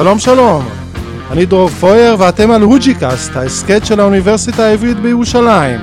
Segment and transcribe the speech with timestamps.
[0.00, 0.64] שלום שלום,
[1.30, 5.80] אני דרור פויר ואתם על הוג'יקאסט, ההסכת של האוניברסיטה העברית בירושלים.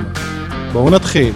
[0.72, 1.32] בואו נתחיל.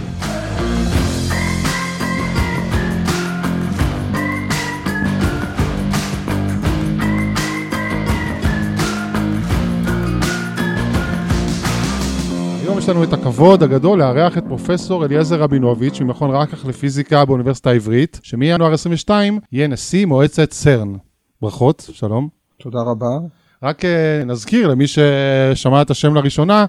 [12.63, 17.71] היום יש לנו את הכבוד הגדול לארח את פרופסור אליעזר רבינוביץ' ממכון רקח לפיזיקה באוניברסיטה
[17.71, 20.93] העברית, שמינואר 22 יהיה נשיא מועצת סרן.
[21.43, 22.42] ברכות, שלום.
[22.63, 23.19] תודה רבה.
[23.63, 26.65] רק אה, נזכיר למי ששמע את השם לראשונה,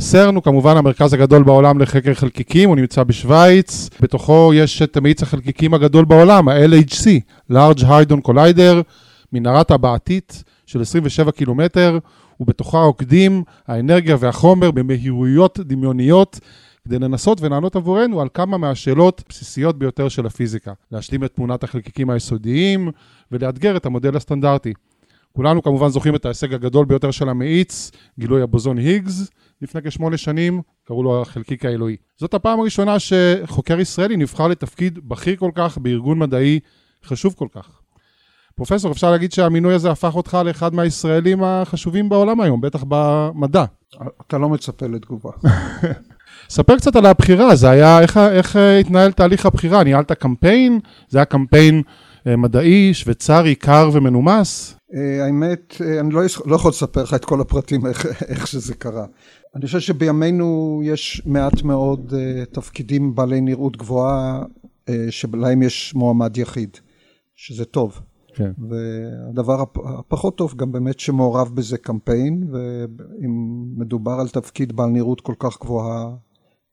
[0.00, 5.22] סרן הוא כמובן המרכז הגדול בעולם לחקר חלקיקים, הוא נמצא בשוויץ, בתוכו יש את מאיץ
[5.22, 7.06] החלקיקים הגדול בעולם, ה-LHC,
[7.52, 8.82] Large Hydron Collider,
[9.32, 11.98] מנהרת הבעתית של 27 קילומטר,
[12.40, 16.40] ובתוכה עוקדים האנרגיה והחומר במהירויות דמיוניות.
[16.84, 22.10] כדי לנסות ולענות עבורנו על כמה מהשאלות הבסיסיות ביותר של הפיזיקה, להשלים את תמונת החלקיקים
[22.10, 22.90] היסודיים
[23.32, 24.72] ולאתגר את המודל הסטנדרטי.
[25.36, 29.30] כולנו כמובן זוכרים את ההישג הגדול ביותר של המאיץ, גילוי הבוזון היגס,
[29.62, 31.96] לפני כשמונה שנים, קראו לו החלקיק האלוהי.
[32.16, 36.60] זאת הפעם הראשונה שחוקר ישראלי נבחר לתפקיד בכיר כל כך בארגון מדעי
[37.04, 37.68] חשוב כל כך.
[38.54, 43.64] פרופסור, אפשר להגיד שהמינוי הזה הפך אותך לאחד מהישראלים החשובים בעולם היום, בטח במדע.
[44.26, 45.30] אתה לא מצפה לתגובה.
[46.48, 49.84] ספר קצת על הבחירה, זה היה, איך, איך התנהל תהליך הבחירה?
[49.84, 50.80] ניהלת קמפיין?
[51.08, 51.82] זה היה קמפיין
[52.26, 54.76] מדעי, שוויצרי, קר ומנומס?
[55.24, 59.06] האמת, אני לא, לא יכול לספר לך את כל הפרטים איך, איך שזה קרה.
[59.56, 66.36] אני חושב שבימינו יש מעט מאוד uh, תפקידים בעלי נראות גבוהה uh, שבלהם יש מועמד
[66.36, 66.76] יחיד,
[67.36, 68.00] שזה טוב.
[68.34, 68.50] כן.
[68.68, 69.64] והדבר
[69.98, 75.60] הפחות טוב גם באמת שמעורב בזה קמפיין, ואם מדובר על תפקיד בעל נראות כל כך
[75.60, 76.14] גבוהה,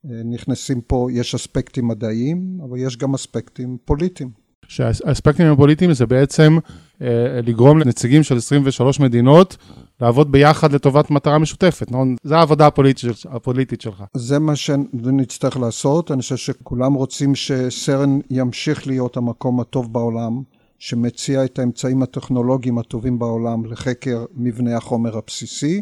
[0.03, 4.41] נכנסים פה, יש אספקטים מדעיים, אבל יש גם אספקטים פוליטיים.
[4.71, 6.57] שהאספקטים הפוליטיים זה בעצם
[7.01, 7.07] אה,
[7.43, 9.57] לגרום לנציגים של 23 מדינות
[10.01, 12.15] לעבוד ביחד לטובת מטרה משותפת, נכון?
[12.23, 14.03] זו העבודה הפוליטית, הפוליטית שלך.
[14.13, 20.41] זה מה שנצטרך לעשות, אני חושב שכולם רוצים שסרן ימשיך להיות המקום הטוב בעולם.
[20.79, 25.81] שמציע את האמצעים הטכנולוגיים הטובים בעולם לחקר מבנה החומר הבסיסי,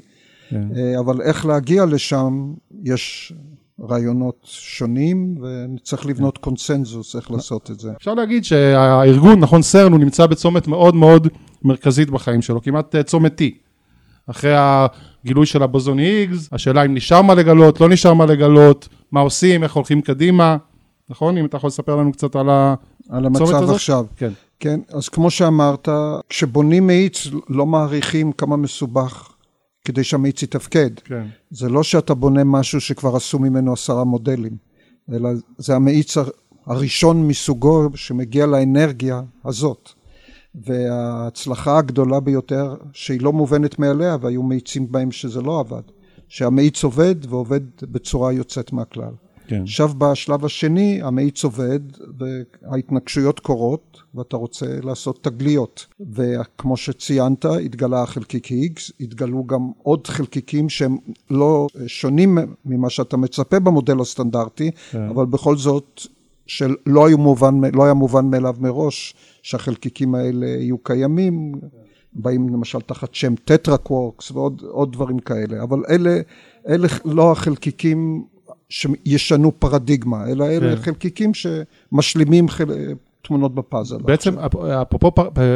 [0.50, 0.67] כן.
[1.00, 3.33] אבל איך להגיע לשם, יש
[3.90, 6.44] רעיונות שונים וצריך לבנות כן.
[6.44, 7.91] קונצנזוס איך לעשות את זה.
[7.97, 11.28] אפשר להגיד שהארגון, נכון סרן, הוא נמצא בצומת מאוד מאוד
[11.63, 13.44] מרכזית בחיים שלו, כמעט צומת T.
[14.28, 19.19] אחרי הגילוי של הבוזון היגס, השאלה אם נשאר מה לגלות, לא נשאר מה לגלות, מה
[19.19, 20.57] עושים, איך הולכים קדימה,
[21.09, 21.38] נכון?
[21.38, 22.79] אם אתה יכול לספר לנו קצת על הצומת
[23.09, 23.09] הזאת?
[23.09, 24.06] על המצב עכשיו.
[24.18, 24.31] כן.
[24.59, 25.89] כן, אז כמו שאמרת,
[26.29, 29.29] כשבונים מאיץ לא מעריכים כמה מסובך
[29.89, 30.89] כדי שהמאיץ יתפקד.
[31.03, 31.27] כן.
[31.51, 34.57] זה לא שאתה בונה משהו שכבר עשו ממנו עשרה מודלים,
[35.13, 36.17] אלא זה המאיץ
[36.66, 39.89] הראשון מסוגו שמגיע לאנרגיה הזאת.
[40.55, 45.81] וההצלחה הגדולה ביותר, שהיא לא מובנת מאליה, והיו מאיצים בהם שזה לא עבד,
[46.27, 49.13] שהמאיץ עובד ועובד בצורה יוצאת מהכלל.
[49.47, 49.61] כן.
[49.63, 51.79] עכשיו בשלב השני המאיץ עובד
[52.17, 60.70] וההתנגשויות קורות ואתה רוצה לעשות תגליות וכמו שציינת התגלה החלקיק היגס, התגלו גם עוד חלקיקים
[60.70, 60.97] שהם
[61.30, 65.09] לא שונים ממה שאתה מצפה במודל הסטנדרטי כן.
[65.09, 66.02] אבל בכל זאת
[66.48, 71.52] שלא היו מובן, לא היה מובן מאליו מראש שהחלקיקים האלה יהיו קיימים
[72.14, 76.19] באים למשל תחת שם טטרקוורקס ועוד דברים כאלה אבל אלה,
[76.68, 78.24] אלה לא החלקיקים
[78.69, 80.81] שישנו פרדיגמה, אלא אלה כן.
[80.81, 82.66] חלקיקים שמשלימים חל...
[83.22, 83.97] תמונות בפאזל.
[83.97, 84.35] בעצם,
[84.81, 85.12] אפרופו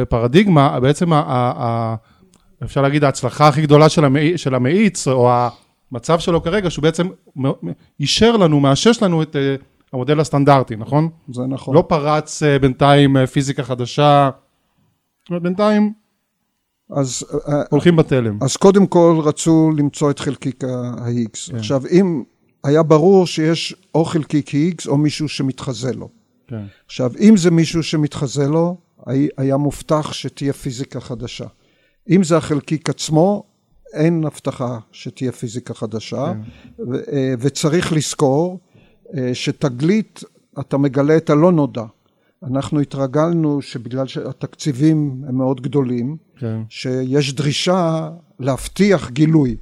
[0.08, 1.10] פרדיגמה, בעצם
[2.64, 5.30] אפשר להגיד ההצלחה הכי גדולה של, המאיץ, של המאיץ, או
[5.92, 7.08] המצב שלו כרגע, שהוא בעצם
[8.00, 9.54] אישר לנו, מאשש לנו את אה,
[9.92, 11.08] המודל הסטנדרטי, נכון?
[11.32, 11.74] זה נכון.
[11.74, 14.30] לא פרץ אה, בינתיים אה, פיזיקה חדשה,
[15.30, 15.92] בינתיים
[16.90, 17.24] אז
[17.70, 18.38] הולכים בתלם.
[18.42, 21.50] אז קודם כל רצו למצוא את חלקיק ה-X.
[21.50, 21.56] כן.
[21.56, 22.22] עכשיו, אם
[22.64, 26.08] היה ברור שיש או חלקיק X או מישהו שמתחזה לו.
[26.46, 26.64] כן.
[26.86, 28.76] עכשיו, אם זה מישהו שמתחזה לו,
[29.36, 31.46] היה מובטח שתהיה פיזיקה חדשה.
[32.10, 33.44] אם זה החלקיק עצמו,
[33.94, 36.82] אין הבטחה שתהיה פיזיקה חדשה, כן.
[36.88, 38.60] ו- אה, וצריך לזכור
[39.16, 40.24] אה, שתגלית,
[40.60, 41.84] אתה מגלה את הלא נודע.
[42.42, 46.60] אנחנו התרגלנו שבגלל שהתקציבים הם מאוד גדולים, כן.
[46.68, 49.56] שיש דרישה להבטיח גילוי,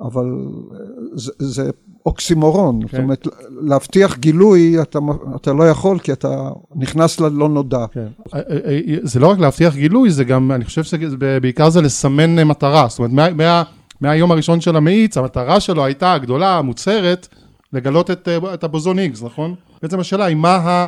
[0.00, 0.26] אבל
[0.72, 0.78] אה,
[1.14, 1.70] זה, זה
[2.06, 2.88] אוקסימורון, כן.
[2.96, 3.26] זאת אומרת
[3.60, 4.98] להבטיח גילוי אתה,
[5.36, 7.84] אתה לא יכול כי אתה נכנס ללא נודע.
[7.92, 8.06] כן.
[8.34, 12.44] אה, אה, אה, זה לא רק להבטיח גילוי, זה גם, אני חושב שבעיקר זה לסמן
[12.44, 13.62] מטרה, זאת אומרת מה, מה,
[14.00, 17.28] מהיום הראשון של המאיץ, המטרה שלו הייתה הגדולה, המוצהרת,
[17.72, 19.54] לגלות את, את הבוזון היגס, נכון?
[19.82, 20.86] בעצם השאלה היא מה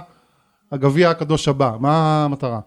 [0.72, 2.60] הגביע הקדוש הבא, מה המטרה?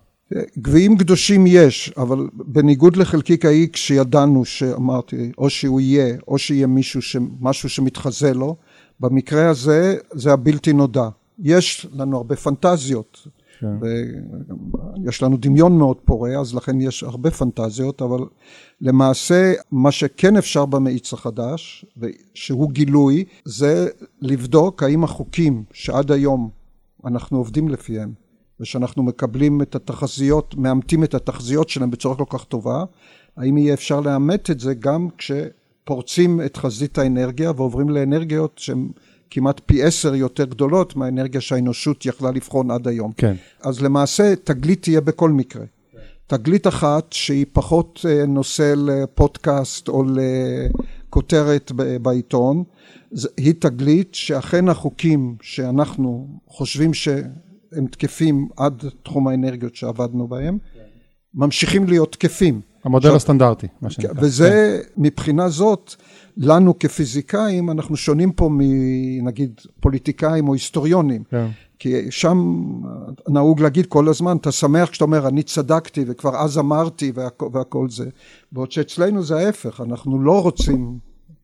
[0.58, 7.02] גביעים קדושים יש, אבל בניגוד לחלקיק ה-X שידענו שאמרתי, או שהוא יהיה, או שיהיה מישהו,
[7.02, 7.18] ש...
[7.40, 8.56] משהו שמתחזה לו,
[9.00, 11.10] במקרה הזה זה הבלתי נודע.
[11.40, 13.28] יש לנו הרבה פנטזיות,
[13.60, 13.68] כן.
[15.06, 18.20] יש לנו דמיון מאוד פורה, אז לכן יש הרבה פנטזיות, אבל
[18.82, 21.86] למעשה מה שכן אפשר במאיץ החדש,
[22.34, 23.88] שהוא גילוי, זה
[24.22, 26.50] לבדוק האם החוקים שעד היום
[27.06, 28.23] אנחנו עובדים לפיהם,
[28.64, 32.84] ושאנחנו מקבלים את התחזיות, מאמתים את התחזיות שלהם בצורה כל כך טובה,
[33.38, 38.88] האם יהיה אפשר לאמת את זה גם כשפורצים את חזית האנרגיה ועוברים לאנרגיות שהן
[39.30, 43.12] כמעט פי עשר יותר גדולות מהאנרגיה שהאנושות יכלה לבחון עד היום.
[43.18, 43.36] כן.
[43.62, 45.66] אז למעשה תגלית תהיה בכל מקרה.
[45.92, 45.98] כן.
[46.28, 50.04] תגלית אחת שהיא פחות אה, נושא לפודקאסט או
[51.10, 51.72] לכותרת
[52.02, 52.64] בעיתון,
[53.38, 56.94] היא תגלית שאכן החוקים שאנחנו חושבים
[57.74, 60.80] שהם תקפים עד תחום האנרגיות שעבדנו בהם, כן.
[61.34, 62.62] ממשיכים להיות תקפים.
[62.84, 64.14] המודל עכשיו, הסטנדרטי, מה שנקרא.
[64.22, 65.02] וזה, כן.
[65.02, 65.96] מבחינה זאת,
[66.38, 71.24] לנו כפיזיקאים, אנחנו שונים פה מנגיד פוליטיקאים או היסטוריונים.
[71.30, 71.48] כן.
[71.80, 72.64] כי שם
[73.28, 77.90] נהוג להגיד כל הזמן, אתה שמח כשאתה אומר, אני צדקתי וכבר אז אמרתי והכל, והכל
[77.90, 78.10] זה.
[78.52, 80.98] בעוד שאצלנו זה ההפך, אנחנו לא רוצים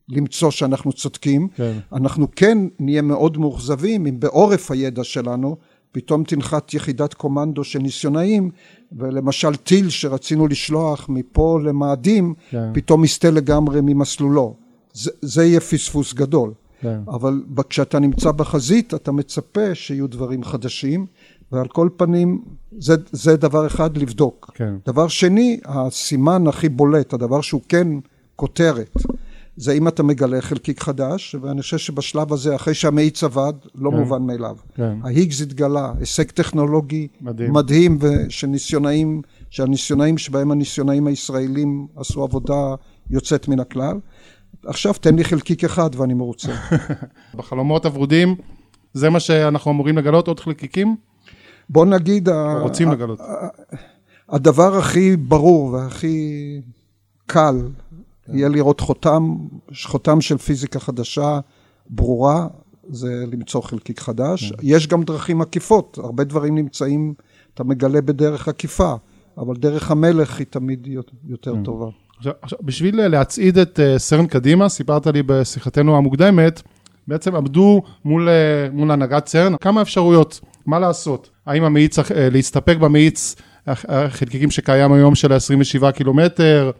[0.10, 1.78] למצוא שאנחנו צודקים, כן.
[1.94, 5.58] אנחנו כן נהיה מאוד מאוכזבים אם בעורף הידע שלנו
[5.92, 8.50] פתאום תנחת יחידת קומנדו של ניסיונאים
[8.92, 12.70] ולמשל טיל שרצינו לשלוח מפה למאדים כן.
[12.74, 14.56] פתאום יסטה לגמרי ממסלולו
[14.94, 17.00] זה, זה יהיה פספוס גדול כן.
[17.08, 21.06] אבל כשאתה נמצא בחזית אתה מצפה שיהיו דברים חדשים
[21.52, 22.42] ועל כל פנים
[22.78, 24.74] זה, זה דבר אחד לבדוק כן.
[24.86, 27.88] דבר שני הסימן הכי בולט הדבר שהוא כן
[28.36, 28.94] כותרת
[29.60, 33.98] זה אם אתה מגלה חלקיק חדש, ואני חושב שבשלב הזה, אחרי שהמאיץ עבד, לא כן.
[33.98, 34.56] מובן מאליו.
[34.76, 34.98] כן.
[35.04, 42.76] ההיגס התגלה, הישג טכנולוגי מדהים, מדהים ושניסיונאים, שהניסיונאים שבהם הניסיונאים הישראלים עשו עבודה
[43.10, 44.00] יוצאת מן הכלל.
[44.66, 46.52] עכשיו תן לי חלקיק אחד ואני מרוצה.
[47.38, 48.36] בחלומות הוורודים,
[48.94, 50.96] זה מה שאנחנו אמורים לגלות, עוד חלקיקים?
[51.70, 52.30] בוא נגיד...
[52.62, 53.20] רוצים לגלות.
[54.30, 56.62] הדבר הכי ברור והכי
[57.26, 57.56] קל
[58.34, 59.36] יהיה לראות חותם,
[59.86, 61.40] חותם של פיזיקה חדשה
[61.90, 62.48] ברורה,
[62.90, 64.52] זה למצוא חלקיק חדש.
[64.52, 64.58] כן.
[64.62, 67.14] יש גם דרכים עקיפות, הרבה דברים נמצאים,
[67.54, 68.94] אתה מגלה בדרך עקיפה,
[69.38, 70.88] אבל דרך המלך היא תמיד
[71.28, 71.64] יותר כן.
[71.64, 71.88] טובה.
[72.18, 76.62] עכשיו, עכשיו, בשביל להצעיד את uh, סרן קדימה, סיפרת לי בשיחתנו המוקדמת,
[77.08, 81.30] בעצם עמדו מול, uh, מול הנהגת סרן כמה אפשרויות, מה לעשות?
[81.46, 83.36] האם המאיץ, להסתפק במאיץ
[83.68, 86.72] החלקיקים שקיים היום של ה-27 קילומטר,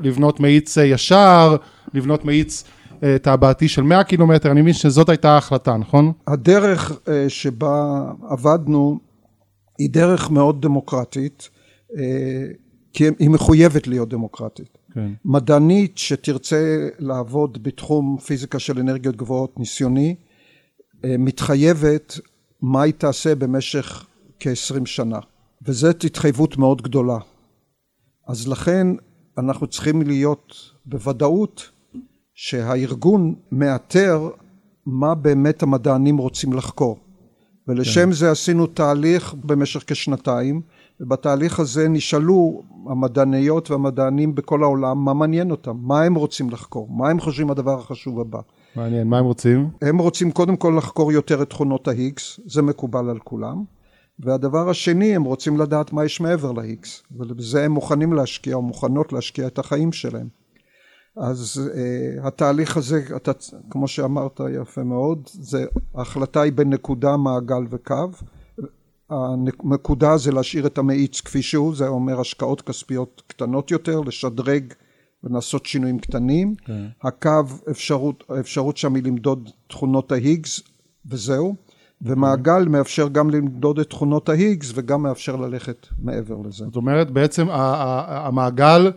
[0.00, 1.56] לבנות מאיץ אה, ישר,
[1.94, 2.64] לבנות מאיץ
[3.02, 6.12] אה, טבעתי של 100 קילומטר, אני מבין שזאת הייתה ההחלטה, נכון?
[6.26, 8.98] הדרך אה, שבה עבדנו
[9.78, 11.48] היא דרך מאוד דמוקרטית,
[12.92, 14.78] כי היא מחויבת להיות דמוקרטית.
[14.94, 15.12] כן.
[15.24, 20.14] מדענית שתרצה לעבוד בתחום פיזיקה של אנרגיות גבוהות ניסיוני,
[21.04, 22.18] מתחייבת
[22.62, 24.06] מה היא תעשה במשך
[24.40, 25.18] כ-20 שנה,
[25.62, 27.18] וזאת התחייבות מאוד גדולה.
[28.28, 28.86] אז לכן
[29.38, 30.54] אנחנו צריכים להיות
[30.86, 31.70] בוודאות
[32.34, 34.28] שהארגון מאתר
[34.86, 36.98] מה באמת המדענים רוצים לחקור.
[37.68, 38.12] ולשם כן.
[38.12, 40.60] זה עשינו תהליך במשך כשנתיים,
[41.00, 47.10] ובתהליך הזה נשאלו המדעניות והמדענים בכל העולם מה מעניין אותם, מה הם רוצים לחקור, מה
[47.10, 48.40] הם חושבים הדבר החשוב הבא.
[48.76, 49.70] מעניין, מה הם רוצים?
[49.82, 53.64] הם רוצים קודם כל לחקור יותר את תכונות ההיגס, זה מקובל על כולם.
[54.18, 59.12] והדבר השני, הם רוצים לדעת מה יש מעבר ל-X, ובזה הם מוכנים להשקיע או מוכנות
[59.12, 60.28] להשקיע את החיים שלהם.
[61.16, 63.32] אז uh, התהליך הזה, אתה,
[63.70, 68.08] כמו שאמרת יפה מאוד, זה, ההחלטה היא בין נקודה, מעגל וקו.
[69.10, 74.72] הנקודה זה להשאיר את המאיץ כפי שהוא, זה אומר השקעות כספיות קטנות יותר, לשדרג
[75.24, 76.54] ולעשות שינויים קטנים.
[76.60, 76.66] Okay.
[76.66, 76.86] כן.
[77.02, 80.60] הקו, אפשרות, האפשרות שם היא למדוד תכונות ההיגס
[81.06, 81.54] וזהו.
[82.02, 86.64] ומעגל מאפשר גם למדוד את תכונות ההיגס וגם מאפשר ללכת מעבר לזה.
[86.64, 88.92] זאת אומרת בעצם המעגל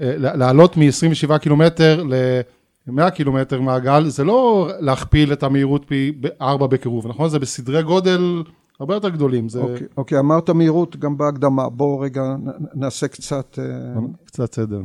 [0.00, 7.06] אה, לעלות מ-27 קילומטר ל-100 קילומטר מעגל זה לא להכפיל את המהירות פי 4 בקירוב
[7.06, 7.28] נכון?
[7.28, 8.42] זה בסדרי גודל
[8.80, 9.48] הרבה יותר גדולים.
[9.48, 9.60] זה...
[9.60, 12.36] אוקיי, אוקיי, אמרת מהירות גם בהקדמה, בואו רגע
[12.74, 13.58] נעשה קצת...
[13.58, 14.80] אה, קצת סדר.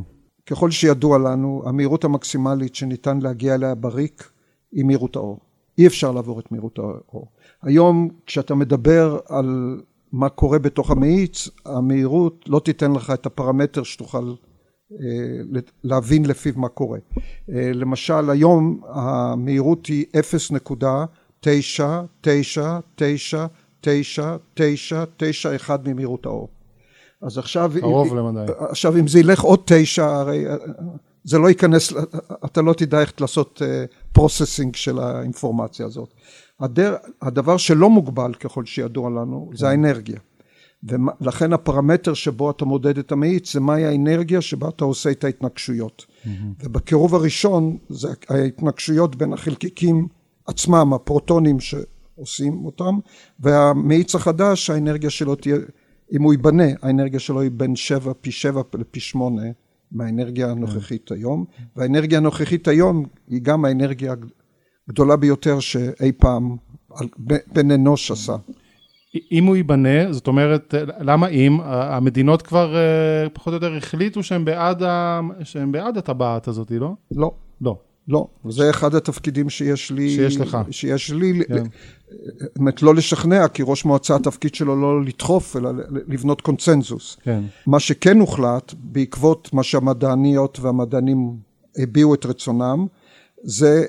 [0.45, 4.29] ככל שידוע לנו, המהירות המקסימלית שניתן להגיע אליה בריק
[4.71, 5.39] היא מהירות האור.
[5.77, 7.27] אי אפשר לעבור את מהירות האור.
[7.65, 9.81] היום כשאתה מדבר על
[10.11, 14.33] מה קורה בתוך המאיץ, המהירות לא תיתן לך את הפרמטר שתוכל
[14.91, 14.97] אה,
[15.83, 16.99] להבין לפיו מה קורה.
[17.49, 20.05] אה, למשל היום המהירות היא
[21.45, 21.49] 0.9999991
[25.85, 26.49] ממהירות האור.
[27.21, 27.71] אז עכשיו...
[27.79, 28.51] קרוב למדי.
[28.69, 30.45] עכשיו, אם זה ילך עוד תשע, הרי
[31.23, 31.93] זה לא ייכנס,
[32.45, 33.61] אתה לא תדע איך לעשות
[34.13, 36.13] processing של האינפורמציה הזאת.
[36.59, 40.19] הדר, הדבר שלא מוגבל ככל שידוע לנו זה האנרגיה.
[40.83, 46.05] ולכן הפרמטר שבו אתה מודד את המאיץ זה מהי האנרגיה שבה אתה עושה את ההתנגשויות.
[46.05, 46.29] Mm-hmm.
[46.63, 50.07] ובקירוב הראשון זה ההתנגשויות בין החלקיקים
[50.47, 52.99] עצמם, הפרוטונים שעושים אותם,
[53.39, 55.55] והמאיץ החדש האנרגיה שלו תהיה,
[56.11, 59.43] אם הוא ייבנה, האנרגיה שלו היא בין שבע, פי שבע לפי שמונה
[59.91, 61.45] מהאנרגיה הנוכחית היום,
[61.75, 64.13] והאנרגיה הנוכחית היום היא גם האנרגיה
[64.89, 66.55] הגדולה ביותר שאי פעם
[67.53, 68.35] בן אנוש עשה.
[69.31, 71.57] אם הוא ייבנה, זאת אומרת, למה אם?
[71.63, 75.19] המדינות כבר אה, פחות או יותר החליטו שהם בעד, ה...
[75.43, 76.93] שהם בעד הטבעת הזאת, לא?
[77.11, 77.31] לא.
[77.61, 77.77] לא.
[78.07, 81.63] לא, זה אחד התפקידים שיש לי, שיש לך, שיש לי, כן.
[82.55, 85.69] באמת לא לשכנע, כי ראש מועצה התפקיד שלו לא לדחוף, אלא
[86.07, 87.17] לבנות קונצנזוס.
[87.23, 87.43] כן.
[87.67, 91.37] מה שכן הוחלט, בעקבות מה שהמדעניות והמדענים
[91.77, 92.85] הביעו את רצונם,
[93.43, 93.85] זה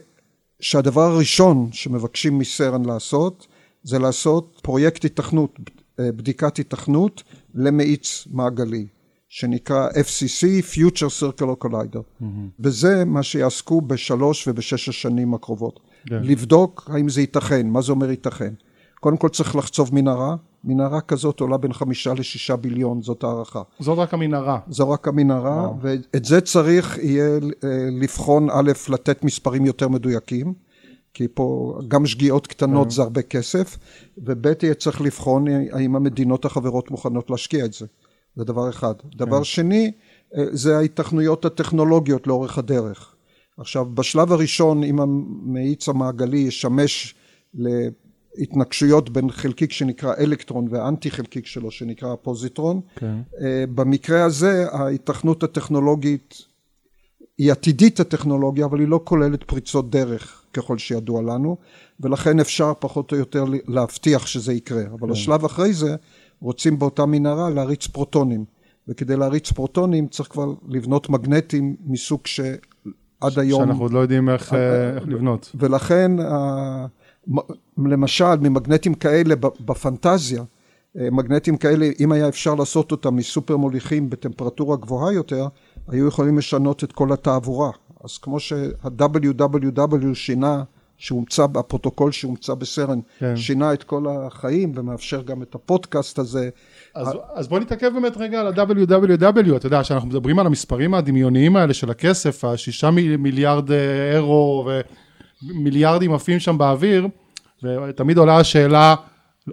[0.69, 3.47] שהדבר הראשון שמבקשים מסרן לעשות,
[3.83, 5.59] זה לעשות פרויקט התכנות,
[6.01, 7.23] בדיקת התכנות
[7.55, 8.87] למאיץ מעגלי,
[9.29, 12.23] שנקרא FCC, Future Circular Collider.
[12.23, 12.25] Mm-hmm.
[12.61, 15.77] וזה מה שיעסקו בשלוש ובשש השנים הקרובות.
[15.77, 16.09] Yeah.
[16.09, 16.23] כן.
[16.23, 18.55] לבדוק האם זה ייתכן, מה זה אומר ייתכן.
[19.01, 23.63] קודם כל צריך לחצוב מנהרה, מנהרה כזאת עולה בין חמישה לשישה ביליון, זאת הערכה.
[23.81, 24.59] זאת רק המנהרה.
[24.69, 25.73] זו רק המנהרה, wow.
[25.81, 30.55] ואת זה צריך יהיה אה, לבחון, א', לתת מספרים יותר מדויקים,
[31.15, 32.91] כי פה גם שגיאות קטנות כן.
[32.91, 33.79] זה הרבה כסף,
[34.19, 37.87] וב' יהיה צריך לבחון האם המדינות החברות מוכנות להשקיע את זה.
[38.37, 38.95] זה דבר אחד.
[39.17, 39.45] דבר כן.
[39.45, 39.93] שני,
[40.37, 43.15] אה, זה ההיתכנויות הטכנולוגיות לאורך הדרך.
[43.59, 47.15] עכשיו, בשלב הראשון, אם המאיץ המעגלי ישמש
[48.39, 53.17] להתנגשויות בין חלקיק שנקרא אלקטרון והאנטי חלקיק שלו שנקרא פוזיטרון, כן.
[53.41, 56.43] אה, במקרה הזה ההיתכנות הטכנולוגית
[57.39, 61.57] היא עתידית הטכנולוגיה, אבל היא לא כוללת פריצות דרך ככל שידוע לנו,
[62.01, 64.83] ולכן אפשר פחות או יותר להבטיח שזה יקרה.
[64.93, 65.13] אבל כן.
[65.13, 65.97] השלב אחרי זה,
[66.41, 68.45] רוצים באותה מנהרה להריץ פרוטונים,
[68.89, 73.39] וכדי להריץ פרוטונים צריך כבר לבנות מגנטים מסוג שעד.
[73.39, 73.65] היום...
[73.65, 75.53] שאנחנו עוד לא יודעים איך, אה, איך לבנות.
[75.55, 76.13] ולכן,
[77.87, 80.43] למשל, ממגנטים כאלה בפנטזיה,
[80.99, 85.47] אה, מגנטים כאלה, אם היה אפשר לעשות אותם מסופר מוליכים בטמפרטורה גבוהה יותר,
[85.89, 87.71] היו יכולים לשנות את כל התעבורה.
[88.05, 90.63] אז כמו שה-WWW שינה,
[90.99, 93.37] שהומצא, הפרוטוקול שהומצא בסרן, כן.
[93.37, 96.51] שינה את כל החיים ומאפשר גם את הפודקאסט הזה.
[96.95, 97.11] אז, ה...
[97.35, 101.75] אז בוא נתעכב באמת רגע על ה-WWW, אתה יודע, שאנחנו מדברים על המספרים הדמיוניים האלה
[101.75, 104.71] של הכסף, השישה מיליארד אה, אירו
[105.43, 107.09] ומיליארדים עפים שם באוויר,
[107.63, 108.95] ותמיד עולה השאלה,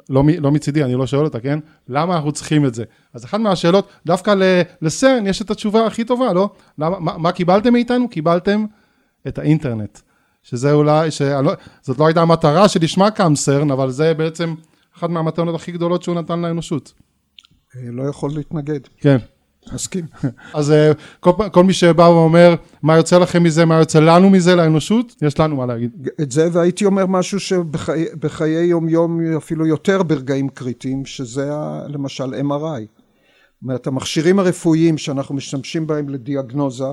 [0.10, 1.60] לא, לא מצידי, אני לא שואל אותה, כן?
[1.88, 2.84] למה אנחנו צריכים את זה?
[3.14, 4.36] אז אחת מהשאלות, דווקא
[4.82, 6.50] לסרן יש את התשובה הכי טובה, לא?
[6.78, 8.10] למה, מה, מה קיבלתם מאיתנו?
[8.10, 8.66] קיבלתם
[9.28, 10.00] את האינטרנט.
[10.44, 14.56] שזה אולי, שלא, זאת לא הייתה המטרה שלשמה קם סרן, אבל זה בעצם
[14.98, 16.94] אחת מהמתנות הכי גדולות שהוא נתן לאנושות.
[17.76, 18.80] אה, לא יכול להתנגד.
[18.98, 19.18] כן.
[19.74, 20.06] מסכים.
[20.54, 24.56] אז אה, כל, כל מי שבא ואומר, מה יוצא לכם מזה, מה יוצא לנו מזה,
[24.56, 26.08] לאנושות, יש לנו מה להגיד.
[26.22, 31.50] את זה, והייתי אומר משהו שבחיי יום-יום אפילו יותר ברגעים קריטיים, שזה
[31.88, 33.04] למשל MRI.
[33.64, 36.84] זאת אומרת, המכשירים הרפואיים שאנחנו משתמשים בהם לדיאגנוזה,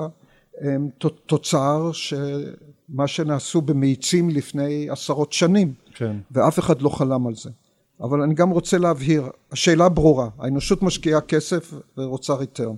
[0.61, 0.89] הם
[1.27, 5.73] תוצר שמה שנעשו במאיצים לפני עשרות שנים.
[5.95, 6.17] כן.
[6.31, 7.51] ואף אחד לא חלם על זה.
[8.03, 12.75] אבל אני גם רוצה להבהיר, השאלה ברורה, האנושות משקיעה כסף ורוצה ריטרן,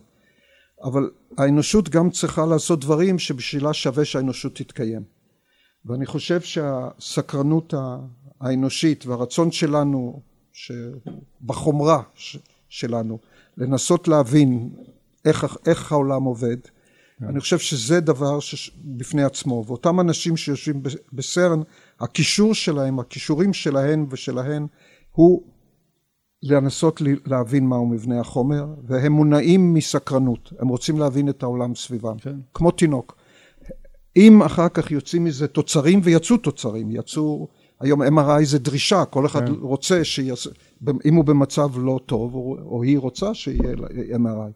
[0.85, 5.03] אבל האנושות גם צריכה לעשות דברים שבשבילה שווה שהאנושות תתקיים.
[5.85, 7.75] ואני חושב שהסקרנות
[8.41, 10.21] האנושית והרצון שלנו,
[11.43, 12.03] בחומרה
[12.69, 13.19] שלנו,
[13.57, 14.71] לנסות להבין
[15.25, 16.57] איך, איך העולם עובד,
[17.23, 17.27] כן.
[17.29, 18.39] אני חושב שזה דבר
[18.85, 21.61] בפני עצמו, ואותם אנשים שיושבים בסרן,
[22.01, 24.67] הקישור שלהם, הכישורים שלהם ושלהן,
[25.13, 25.43] הוא
[26.43, 32.37] לנסות להבין מהו מבנה החומר, והם מונעים מסקרנות, הם רוצים להבין את העולם סביבם, כן.
[32.55, 33.17] כמו תינוק.
[34.17, 37.49] אם אחר כך יוצאים מזה תוצרים, ויצאו תוצרים, יצאו,
[37.81, 39.55] היום MRI זה דרישה, כל אחד כן.
[39.61, 40.51] רוצה שיעשה,
[41.05, 43.75] אם הוא במצב לא טוב, או היא רוצה שיהיה
[44.17, 44.53] MRI.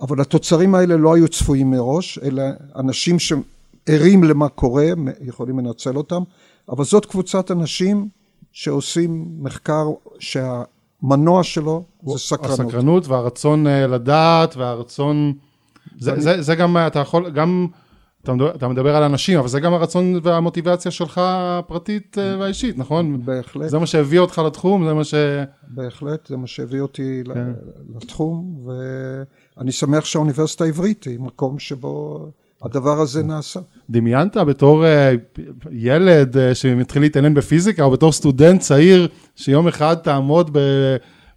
[0.00, 2.42] אבל התוצרים האלה לא היו צפויים מראש, אלא
[2.76, 4.86] אנשים שערים למה קורה,
[5.20, 6.22] יכולים לנצל אותם,
[6.68, 8.08] אבל זאת קבוצת אנשים
[8.54, 9.86] שעושים מחקר
[10.18, 12.60] שהמנוע שלו זה סקרנות.
[12.60, 15.32] הסקרנות והרצון אה, לדעת והרצון,
[15.98, 16.20] זה, אני...
[16.20, 17.66] זה, זה גם, אתה יכול, גם,
[18.22, 22.78] אתה מדבר, אתה מדבר על אנשים, אבל זה גם הרצון והמוטיבציה שלך הפרטית אה, והאישית,
[22.78, 23.24] נכון?
[23.24, 23.68] בהחלט.
[23.68, 25.14] זה מה שהביא אותך לתחום, זה מה ש...
[25.68, 27.52] בהחלט, זה מה שהביא אותי כן.
[27.96, 28.66] לתחום,
[29.56, 32.26] ואני שמח שהאוניברסיטה העברית היא מקום שבו
[32.64, 33.60] הדבר הזה נעשה.
[33.90, 35.38] דמיינת בתור uh,
[35.70, 40.58] ילד uh, שמתחיל להתעניין בפיזיקה, או בתור סטודנט צעיר, שיום אחד תעמוד ב,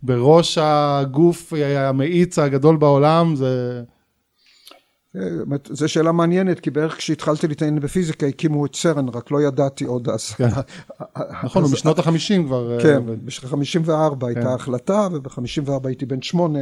[0.03, 3.81] בראש הגוף המאיץ הגדול בעולם, זה...
[5.69, 10.09] זו שאלה מעניינת, כי בערך כשהתחלתי להתעניין בפיזיקה הקימו את סרן, רק לא ידעתי עוד
[10.09, 10.29] אז.
[10.29, 10.49] כן.
[11.43, 12.73] נכון, הוא בשנות החמישים כבר.
[12.73, 14.47] אה, כן, בשנת חמישים וארבע הייתה כן.
[14.47, 16.59] החלטה, ובחמישים וארבע הייתי בן שמונה,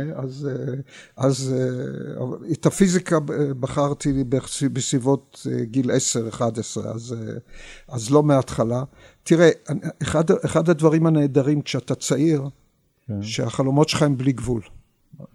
[1.18, 3.20] אז אה, את הפיזיקה
[3.60, 4.24] בחרתי
[4.74, 6.92] בסביבות אה, גיל עשר, אחד עשרה,
[7.88, 8.84] אז לא מההתחלה.
[9.24, 9.50] תראה,
[10.46, 12.44] אחד הדברים הנהדרים כשאתה צעיר,
[13.08, 13.22] כן.
[13.22, 14.62] שהחלומות שלך הם בלי גבול.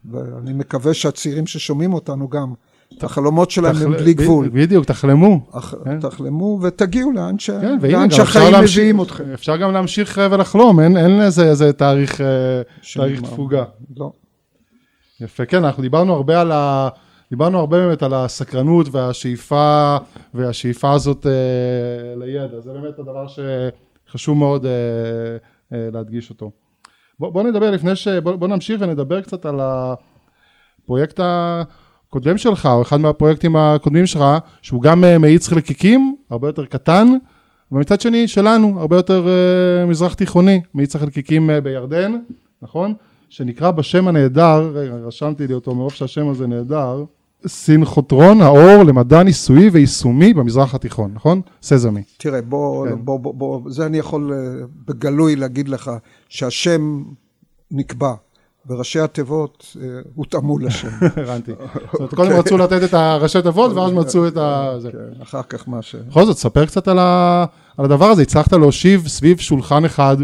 [0.05, 2.55] ואני מקווה שהצעירים ששומעים אותנו גם,
[3.03, 4.49] החלומות שלהם הם בלי גבול.
[4.49, 5.51] בדיוק, תחלמו.
[5.85, 6.01] כן.
[6.01, 7.39] תחלמו ותגיעו לאן כן,
[8.11, 9.25] שהחיים מביאים אתכם.
[9.35, 13.65] אפשר גם להמשיך אה, ולחלום, אין איזה תאריך אה, תפוגה.
[13.97, 14.13] לא.
[15.21, 16.89] יפה, כן, אנחנו דיברנו הרבה על ה...
[17.31, 19.97] דיברנו הרבה באמת על הסקרנות והשאיפה,
[20.35, 23.27] והשאיפה הזאת אה, לידע, זה באמת הדבר
[24.07, 24.71] שחשוב מאוד אה,
[25.73, 26.51] אה, להדגיש אותו.
[27.19, 28.09] בוא, בוא נדבר לפני ש...
[28.09, 31.63] בוא, בוא נמשיך ונדבר קצת על הפרויקט ה...
[32.11, 34.25] הקודם שלך, או אחד מהפרויקטים הקודמים שלך,
[34.63, 37.09] שהוא גם אה, מאיץ חלקיקים, הרבה יותר קטן,
[37.73, 42.13] ומצד שני שלנו, הרבה יותר uh, מזרח תיכוני, מאיץ החלקיקים uh, בירדן,
[42.63, 42.95] נכון?
[43.29, 47.05] שנקרא בשם הנהדר, רגע, רשמתי לי אותו מרוב שהשם הזה נהדר,
[47.47, 51.41] סינכוטרון האור למדע ניסויי ויישומי במזרח התיכון, נכון?
[51.63, 52.03] סזמי.
[52.17, 53.05] תראה, בוא, כן.
[53.05, 54.33] בוא, בוא, בוא, זה אני יכול
[54.87, 55.91] בגלוי להגיד לך,
[56.29, 57.03] שהשם
[57.71, 58.15] נקבע.
[58.67, 60.89] וראשי התיבות אה, הותאמו לשם.
[61.17, 61.53] הבנתי.
[61.93, 64.77] זאת אומרת, קודם רצו לתת את הראשי תיבות, ואז מצאו את ה...
[64.93, 65.95] כן, אחר כך מה ש...
[65.95, 66.99] בכל זאת, ספר קצת על
[67.79, 68.23] הדבר הזה.
[68.23, 70.17] הצלחת להושיב סביב שולחן אחד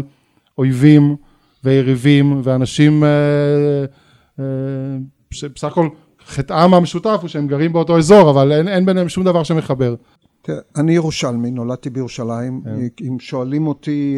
[0.57, 1.15] אויבים
[1.63, 3.09] ויריבים ואנשים אה,
[4.39, 4.45] אה,
[5.31, 5.89] שבסך הכל
[6.25, 9.95] חטאם המשותף הוא שהם גרים באותו אזור, אבל אין ביניהם שום דבר שמחבר.
[10.41, 12.61] תראה, אני ירושלמי, נולדתי בירושלים.
[12.63, 13.05] כן.
[13.07, 14.17] אם שואלים אותי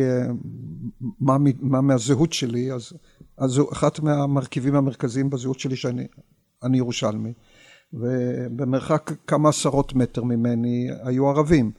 [1.19, 2.93] מה מהזהות שלי, אז
[3.39, 7.33] אז זו אחת מהמרכיבים המרכזיים בזהות שלי שאני ירושלמי.
[7.93, 11.71] ובמרחק כמה עשרות מטר ממני היו ערבים.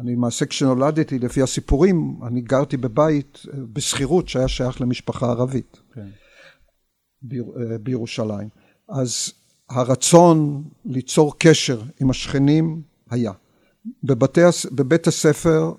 [0.00, 3.38] אני למעשה כשנולדתי, לפי הסיפורים, אני גרתי בבית
[3.72, 5.80] בשכירות שהיה שייך למשפחה ערבית.
[5.94, 6.08] כן.
[7.22, 7.44] ביר,
[7.82, 8.48] בירושלים.
[8.88, 9.32] אז
[9.70, 13.32] הרצון ליצור קשר עם השכנים היה.
[14.04, 14.40] בבתי,
[14.72, 15.72] בבית הספר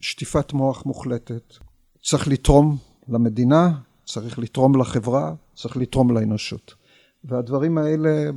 [0.00, 1.54] שטיפת מוח מוחלטת.
[2.02, 2.76] צריך לתרום
[3.08, 6.74] למדינה, צריך לתרום לחברה, צריך לתרום לאנושות.
[7.24, 8.30] והדברים האלה,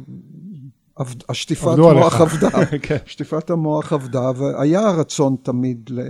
[1.29, 2.49] השטיפת מוח עבדה,
[2.81, 2.97] כן.
[3.05, 6.01] שטיפת המוח עבדה, והיה רצון תמיד ל...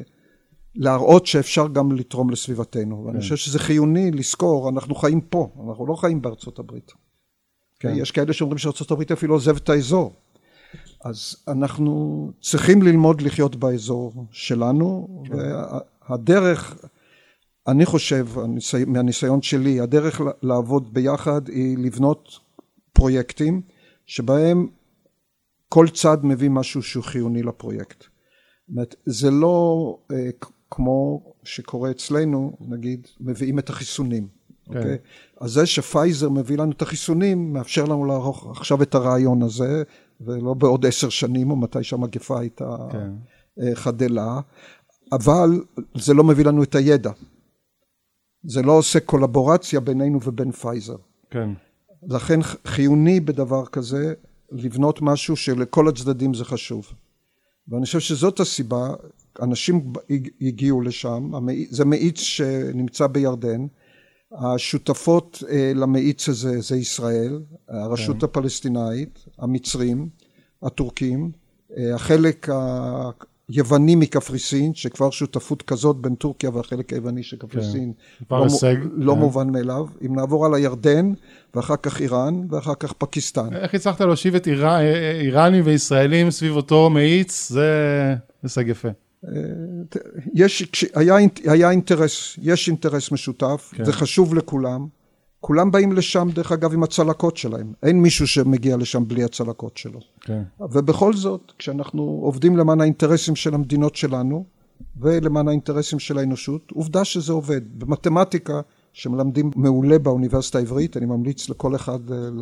[0.76, 3.06] להראות שאפשר גם לתרום לסביבתנו.
[3.06, 3.21] ואני כן.
[3.21, 6.91] חושב שזה חיוני לזכור, אנחנו חיים פה, אנחנו לא חיים בארצות הברית.
[7.80, 7.93] כן.
[7.95, 10.13] יש כאלה שאומרים שארצות הברית אפילו עוזבת את האזור.
[11.04, 15.34] אז אנחנו צריכים ללמוד לחיות באזור שלנו, כן.
[16.10, 16.76] והדרך...
[17.67, 18.28] אני חושב,
[18.88, 22.30] מהניסיון שלי, הדרך לעבוד ביחד היא לבנות
[22.93, 23.62] פרויקטים
[24.06, 24.67] שבהם
[25.69, 28.00] כל צד מביא משהו שהוא חיוני לפרויקט.
[28.02, 28.10] זאת
[28.69, 30.30] אומרת, זה לא אה,
[30.71, 34.28] כמו שקורה אצלנו, נגיד, מביאים את החיסונים,
[34.65, 34.78] כן.
[34.78, 34.97] אוקיי?
[35.41, 39.84] אז זה שפייזר מביא לנו את החיסונים, מאפשר לנו לערוך עכשיו את הרעיון הזה,
[40.21, 43.12] ולא בעוד עשר שנים, או מתי שהמגפה הייתה כן.
[43.62, 44.39] אה, חדלה,
[45.12, 45.63] אבל
[45.95, 47.12] זה לא מביא לנו את הידע.
[48.44, 50.96] זה לא עושה קולבורציה בינינו ובין פייזר.
[51.30, 51.50] כן.
[52.08, 54.14] לכן חיוני בדבר כזה
[54.52, 56.94] לבנות משהו שלכל הצדדים זה חשוב.
[57.68, 58.94] ואני חושב שזאת הסיבה,
[59.42, 59.94] אנשים
[60.42, 61.32] הגיעו לשם,
[61.70, 63.66] זה מאיץ שנמצא בירדן,
[64.32, 68.26] השותפות אה, למאיץ הזה זה ישראל, הרשות כן.
[68.26, 70.10] הפלסטינאית, המצרים,
[70.64, 71.32] הטורקים,
[71.78, 72.50] אה, החלק
[73.52, 77.94] יווני מקפריסין, שכבר שותפות כזאת בין טורקיה והחלק היווני של קפריסין,
[78.30, 78.36] כן.
[78.36, 79.20] לא, הישג, לא כן.
[79.20, 79.86] מובן מאליו.
[80.06, 81.14] אם נעבור על הירדן,
[81.56, 83.54] ואחר כך איראן, ואחר כך פקיסטן.
[83.56, 84.80] איך הצלחת להושיב את אירא,
[85.22, 87.50] איראנים וישראלים סביב אותו מאיץ?
[87.52, 87.66] זה
[88.44, 88.90] הישג יפה.
[89.28, 89.32] אה,
[90.34, 93.86] יש, היה, היה אינטרס, יש אינטרס משותף, כן.
[93.86, 95.01] זה חשוב לכולם.
[95.42, 97.74] כולם באים לשם, דרך אגב, עם הצלקות שלהם.
[97.84, 100.00] אין מישהו שמגיע לשם בלי הצלקות שלו.
[100.22, 100.44] כן.
[100.60, 104.46] ובכל זאת, כשאנחנו עובדים למען האינטרסים של המדינות שלנו,
[104.98, 107.62] ולמען האינטרסים של האנושות, עובדה שזה עובד.
[107.80, 108.62] במתמטיקה
[108.94, 112.00] שמלמדים מעולה באוניברסיטה העברית, אני ממליץ לכל אחד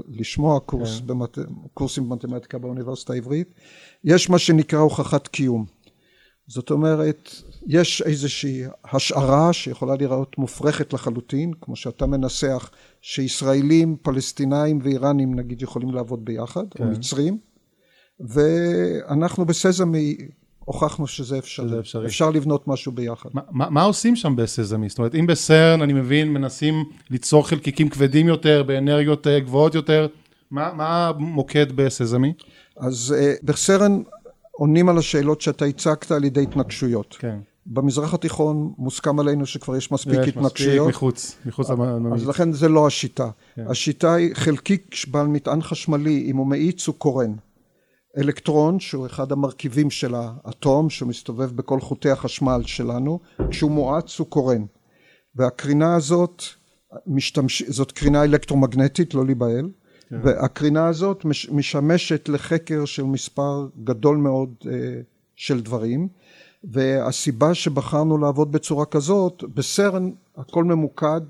[0.08, 1.08] לשמוע קורס כן.
[1.08, 1.38] במת...
[1.74, 3.54] קורסים במתמטיקה באוניברסיטה העברית.
[4.04, 5.66] יש מה שנקרא הוכחת קיום.
[6.48, 7.30] זאת אומרת,
[7.68, 12.70] יש איזושהי השערה שיכולה להיראות מופרכת לחלוטין, כמו שאתה מנסח,
[13.02, 16.84] שישראלים, פלסטינאים ואיראנים נגיד יכולים לעבוד ביחד, כן.
[16.84, 17.38] או מצרים,
[18.20, 20.18] ואנחנו בסזמי
[20.60, 21.68] הוכחנו שזה אפשרי.
[21.68, 22.06] שזה אפשרי.
[22.06, 23.30] אפשר לבנות משהו ביחד.
[23.34, 24.90] מה, מה, מה עושים שם בסזמי?
[24.90, 26.76] זאת אומרת, אם בסרן, אני מבין, מנסים
[27.10, 30.08] ליצור חלקיקים כבדים יותר, באנרגיות אה, גבוהות יותר,
[30.52, 32.34] מה, מה המוקד בסזמי?
[32.78, 34.02] אז uh, בסרן
[34.60, 37.16] עונים על השאלות שאתה הצגת על ידי התנגשויות.
[37.20, 37.40] כן.
[37.66, 40.88] במזרח התיכון מוסכם עלינו שכבר יש מספיק יש התנגשויות.
[40.88, 42.14] מספיק מחוץ, מחוץ למאמץ.
[42.14, 43.30] אז לכן זה לא השיטה.
[43.56, 43.68] כן.
[43.68, 47.34] השיטה היא חלקיק בעל מטען חשמלי, אם הוא מאיץ הוא קורן.
[48.18, 53.20] אלקטרון שהוא אחד המרכיבים של האטום שמסתובב בכל חוטי החשמל שלנו,
[53.50, 54.66] כשהוא מואץ הוא קורן.
[55.36, 56.44] והקרינה הזאת
[57.08, 57.64] משתמש...
[57.64, 59.70] זאת קרינה אלקטרומגנטית, לא להיבהל.
[60.10, 60.20] כן.
[60.24, 65.02] והקרינה הזאת משמשת לחקר של מספר גדול מאוד אה,
[65.36, 66.08] של דברים
[66.64, 71.22] והסיבה שבחרנו לעבוד בצורה כזאת בסרן הכל ממוקד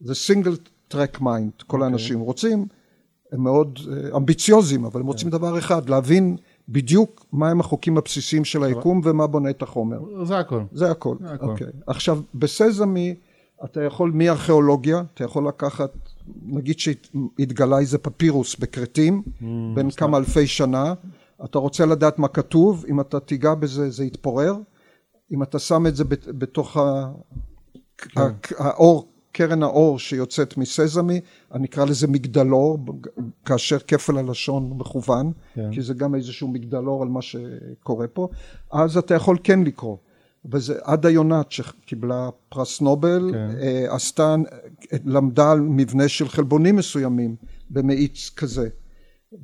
[0.00, 0.56] זה single
[0.88, 1.84] track mind כל okay.
[1.84, 2.66] האנשים רוצים
[3.32, 5.30] הם מאוד אה, אמביציוזים אבל הם רוצים okay.
[5.30, 5.36] כן.
[5.38, 6.36] דבר אחד להבין
[6.68, 10.24] בדיוק מהם החוקים הבסיסיים של היקום ומה בונה את החומר.
[10.24, 10.62] זה הכל.
[10.72, 11.16] זה הכל.
[11.20, 11.44] זה הכל.
[11.44, 11.50] Okay.
[11.50, 11.66] אוקיי.
[11.86, 13.14] עכשיו בססמי
[13.64, 15.90] אתה יכול מארכיאולוגיה אתה יכול לקחת
[16.42, 20.94] נגיד שהתגלה איזה פפירוס בכרתים mm, בין כמה אלפי שנה
[21.44, 24.56] אתה רוצה לדעת מה כתוב אם אתה תיגע בזה זה יתפורר
[25.32, 26.76] אם אתה שם את זה בתוך
[27.98, 28.20] כן.
[28.58, 31.20] האור קרן האור שיוצאת מסזמי
[31.52, 32.78] אני אקרא לזה מגדלור
[33.44, 35.70] כאשר כפל הלשון מכוון כן.
[35.72, 38.28] כי זה גם איזשהו מגדלור על מה שקורה פה
[38.72, 39.96] אז אתה יכול כן לקרוא
[40.52, 43.50] וזה עדה יונת שקיבלה פרס נובל כן.
[43.60, 44.36] אה, עשתה
[45.04, 47.36] למדה על מבנה של חלבונים מסוימים
[47.70, 48.68] במאיץ כזה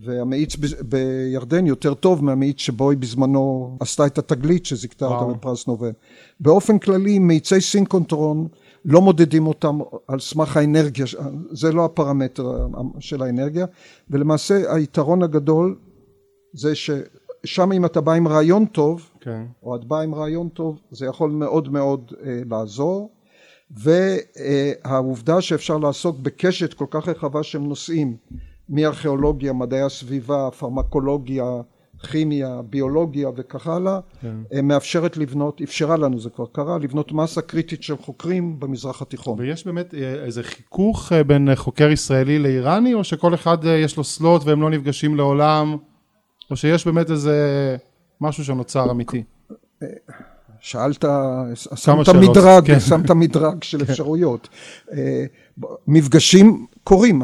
[0.01, 5.93] והמאיץ בירדן יותר טוב מהמאיץ שבו היא בזמנו עשתה את התגלית שזיכתה אותה בפרס נובל.
[6.41, 8.49] באופן כללי מאיצי סינכרוטרון
[8.85, 11.07] לא מודדים אותם על סמך האנרגיה,
[11.51, 12.67] זה לא הפרמטר
[13.01, 13.67] של האנרגיה
[14.11, 15.79] ולמעשה היתרון הגדול
[16.53, 19.43] זה ששם אם אתה בא עם רעיון טוב כן.
[19.63, 23.11] או את באה עם רעיון טוב זה יכול מאוד מאוד אה, לעזור
[23.71, 28.17] והעובדה שאפשר לעסוק בקשת כל כך רחבה של נושאים
[28.69, 31.45] מארכיאולוגיה, מדעי הסביבה, פרמקולוגיה,
[32.11, 34.37] כימיה, ביולוגיה וכך הלאה, כן.
[34.55, 39.41] אה, מאפשרת לבנות, אפשרה לנו, זה כבר קרה, לבנות מסה קריטית של חוקרים במזרח התיכון.
[39.41, 44.05] ויש באמת אה, איזה חיכוך אה, בין חוקר ישראלי לאיראני, או שכל אחד יש לו
[44.05, 45.77] סלוט והם לא נפגשים לעולם,
[46.51, 47.77] או שיש באמת איזה
[48.21, 49.23] משהו שנוצר אמיתי?
[50.61, 51.05] שאלת,
[51.75, 52.81] שמת מדרג, כן.
[52.81, 53.91] שמת מדרג של כן.
[53.91, 54.49] אפשרויות.
[55.87, 57.23] מפגשים קורים,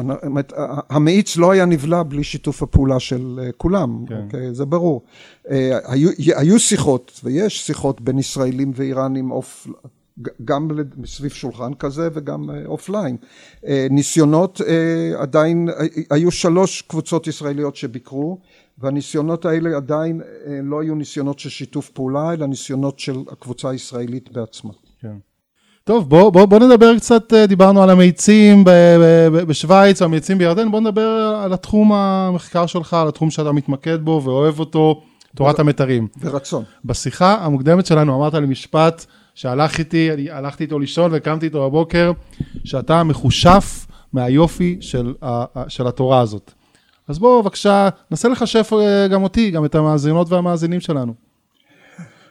[0.89, 4.21] המאיץ לא היה נבנה בלי שיתוף הפעולה של אה, כולם, כן.
[4.23, 5.01] אוקיי, זה ברור.
[5.49, 9.67] אה, היו, היו שיחות, ויש שיחות בין ישראלים ואיראנים off,
[10.45, 10.67] גם
[11.05, 13.17] סביב שולחן כזה וגם offline.
[13.67, 14.61] אה, ניסיונות
[15.17, 15.69] עדיין,
[16.09, 18.39] היו שלוש קבוצות ישראליות שביקרו
[18.77, 20.21] והניסיונות האלה עדיין
[20.63, 24.71] לא היו ניסיונות של שיתוף פעולה אלא ניסיונות של הקבוצה הישראלית בעצמה.
[25.01, 25.17] כן.
[25.83, 28.63] טוב, בוא, בוא, בוא נדבר קצת, אה, דיברנו על המאיצים
[29.47, 34.59] בשוויץ, המאיצים בירדן, בוא נדבר על התחום המחקר שלך, על התחום שאתה מתמקד בו ואוהב
[34.59, 35.01] אותו,
[35.35, 36.07] תורת המתרים.
[36.21, 36.63] ברצון.
[36.85, 42.11] בשיחה המוקדמת שלנו אמרת לי משפט שהלך איתי, אני הלכתי איתו לישון וקמתי איתו בבוקר,
[42.63, 45.13] שאתה מחושף מהיופי של,
[45.67, 46.53] של התורה הזאת.
[47.07, 51.13] אז בוא בבקשה, נסה לחשף אה, גם אותי, גם את המאזינות והמאזינים שלנו.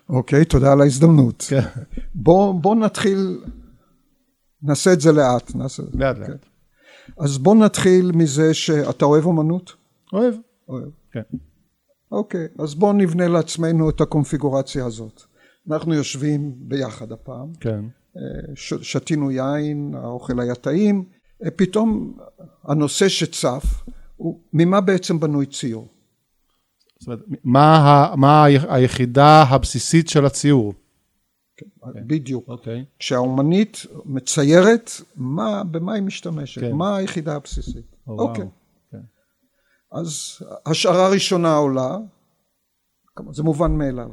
[0.09, 1.45] אוקיי, תודה על ההזדמנות.
[1.49, 1.61] כן.
[2.15, 3.41] בוא, בוא נתחיל,
[4.63, 5.55] נעשה את זה לאט.
[5.55, 6.29] נעשה, לאט לאט.
[6.29, 6.37] כן.
[7.19, 9.73] אז בוא נתחיל מזה שאתה אוהב אומנות?
[10.13, 10.35] אוהב.
[10.69, 10.89] אוהב.
[11.13, 11.37] כן.
[12.13, 15.23] אוקיי, אז בוא נבנה לעצמנו את הקונפיגורציה הזאת.
[15.71, 17.53] אנחנו יושבים ביחד הפעם.
[17.61, 17.85] כן.
[18.17, 18.23] אה,
[18.55, 21.05] ש, שתינו יין, האוכל היה טעים,
[21.45, 22.17] אה, פתאום
[22.65, 23.65] הנושא שצף
[24.53, 25.89] ממה בעצם בנוי ציור?
[27.01, 30.75] זאת אומרת, מה, מה היחידה הבסיסית של הציור?
[31.57, 32.01] כן, okay.
[32.07, 32.49] בדיוק.
[32.49, 32.51] Okay.
[32.51, 32.85] אוקיי.
[32.99, 36.63] כשהאומנית מציירת, מה, במה היא משתמשת?
[36.63, 36.65] Okay.
[36.65, 36.73] כן.
[36.73, 37.97] מה היחידה הבסיסית?
[38.07, 38.45] אוקיי.
[38.45, 38.97] Oh, okay.
[38.97, 38.99] okay.
[39.93, 41.99] אז השערה הראשונה עולה,
[43.31, 44.11] זה מובן מאליו.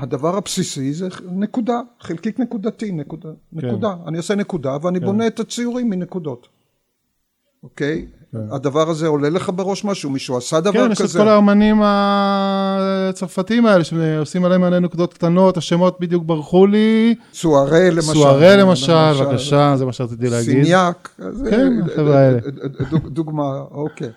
[0.00, 3.28] הדבר הבסיסי זה נקודה, חלקיק נקודתי, נקודה.
[3.28, 3.66] Okay.
[3.66, 3.96] נקודה.
[4.06, 5.04] אני עושה נקודה ואני okay.
[5.04, 6.48] בונה את הציורים מנקודות.
[7.62, 8.06] אוקיי?
[8.06, 8.23] כן.
[8.50, 10.10] הדבר הזה עולה לך בראש משהו?
[10.10, 10.94] מישהו עשה דבר כן, כזה?
[10.96, 16.66] כן, יש את כל האמנים הצרפתיים האלה שעושים עליהם מלא נקודות קטנות, השמות בדיוק ברחו
[16.66, 17.14] לי.
[17.34, 18.12] סוארה למשל.
[18.12, 20.52] סוארה למשל, בבקשה, זה מה שרציתי להגיד.
[20.52, 21.20] סיניאק.
[21.50, 22.40] כן, החבר'ה האלה.
[23.06, 24.10] דוגמה, אוקיי.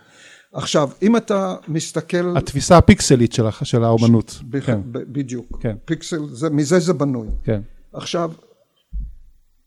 [0.53, 2.38] עכשיו, אם אתה מסתכל...
[2.38, 4.39] התפיסה הפיקסלית של, של האומנות.
[4.49, 4.80] ב- כן.
[4.91, 5.58] בדיוק.
[5.62, 5.75] כן.
[5.86, 7.27] פיקסל, זה, מזה זה בנוי.
[7.43, 7.62] כן.
[7.93, 8.32] עכשיו,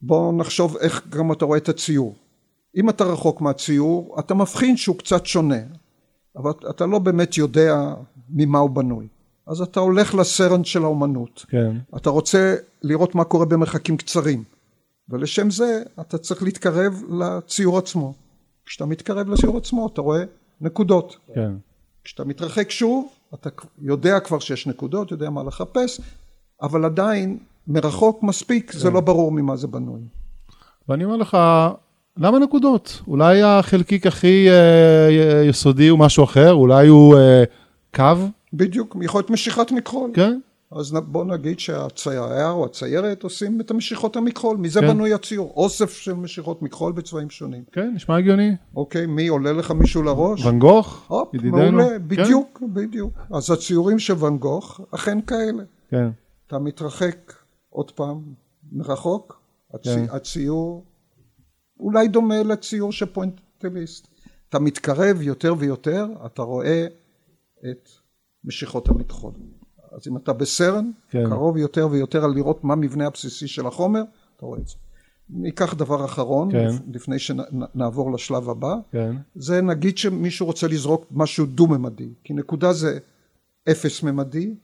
[0.02, 2.16] בואו נחשוב איך גם אתה רואה את הציור.
[2.76, 5.60] אם אתה רחוק מהציור, אתה מבחין שהוא קצת שונה,
[6.36, 7.94] אבל אתה לא באמת יודע
[8.30, 9.06] ממה הוא בנוי.
[9.46, 11.44] אז אתה הולך לסרן של האומנות.
[11.48, 11.76] כן.
[11.96, 14.44] אתה רוצה לראות מה קורה במרחקים קצרים,
[15.08, 18.14] ולשם זה אתה צריך להתקרב לציור עצמו.
[18.66, 20.24] כשאתה מתקרב לציור עצמו אתה רואה
[20.60, 21.16] נקודות.
[21.34, 21.52] כן.
[22.04, 26.00] כשאתה מתרחק שוב, אתה יודע כבר שיש נקודות, יודע מה לחפש,
[26.62, 28.78] אבל עדיין מרחוק מספיק, כן.
[28.78, 30.00] זה לא ברור ממה זה בנוי.
[30.88, 31.38] ואני אומר לך,
[32.16, 33.02] למה נקודות?
[33.06, 37.44] אולי החלקיק הכי אה, יסודי הוא משהו אחר, אולי הוא אה,
[37.94, 38.28] קו?
[38.52, 40.10] בדיוק, יכול להיות משיכת מכחול.
[40.14, 40.38] כן.
[40.72, 44.88] אז בוא נגיד שהצייר או הציירת עושים את המשיכות המכחול, מזה כן.
[44.88, 47.62] בנוי הציור, אוסף של משיכות מכחול בצבעים שונים.
[47.72, 48.56] כן, נשמע הגיוני.
[48.76, 50.44] אוקיי, מי עולה לך מישהו לראש?
[50.44, 51.72] ואן גוך, הופ, ידידנו.
[51.72, 52.66] מעולה, בדיוק, כן?
[52.74, 53.12] בדיוק.
[53.32, 55.62] אז הציורים של ואן גוך אכן כאלה.
[55.90, 56.08] כן.
[56.46, 57.32] אתה מתרחק
[57.70, 58.20] עוד פעם
[58.72, 59.40] מרחוק,
[59.74, 59.88] הצי...
[59.94, 60.04] כן.
[60.10, 60.84] הציור
[61.80, 64.08] אולי דומה לציור של פוינטליסט.
[64.48, 66.86] אתה מתקרב יותר ויותר, אתה רואה
[67.70, 67.88] את
[68.44, 69.32] משיכות המכחול.
[69.92, 71.28] אז אם אתה בסרן, כן.
[71.28, 74.02] קרוב יותר ויותר על לראות מה המבנה הבסיסי של החומר,
[74.36, 74.74] אתה רואה את זה.
[75.30, 76.68] ניקח דבר אחרון, כן.
[76.92, 79.16] לפני שנעבור לשלב הבא, כן.
[79.34, 82.98] זה נגיד שמישהו רוצה לזרוק משהו דו-ממדי, כי נקודה זה
[83.70, 84.54] אפס ממדי,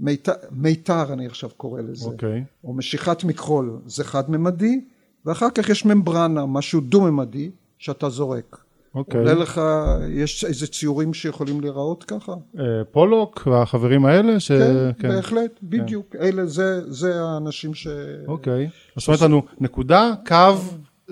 [0.00, 2.44] מיתר, מיתר אני עכשיו קורא לזה, אוקיי.
[2.64, 4.84] או משיכת מכחול זה חד-ממדי,
[5.26, 8.64] ואחר כך יש ממברנה, משהו דו-ממדי, שאתה זורק.
[8.94, 9.20] אוקיי.
[9.20, 9.60] עולה לך,
[10.08, 12.32] יש איזה ציורים שיכולים להיראות ככה?
[12.58, 14.40] אה, פולוק והחברים האלה?
[14.40, 14.52] ש...
[14.52, 16.06] כן, כן, בהחלט, בדיוק.
[16.10, 16.18] כן.
[16.18, 17.86] אלה, זה, זה האנשים ש...
[18.28, 18.68] אוקיי.
[18.96, 20.36] זאת אומרת לנו נקודה, קו,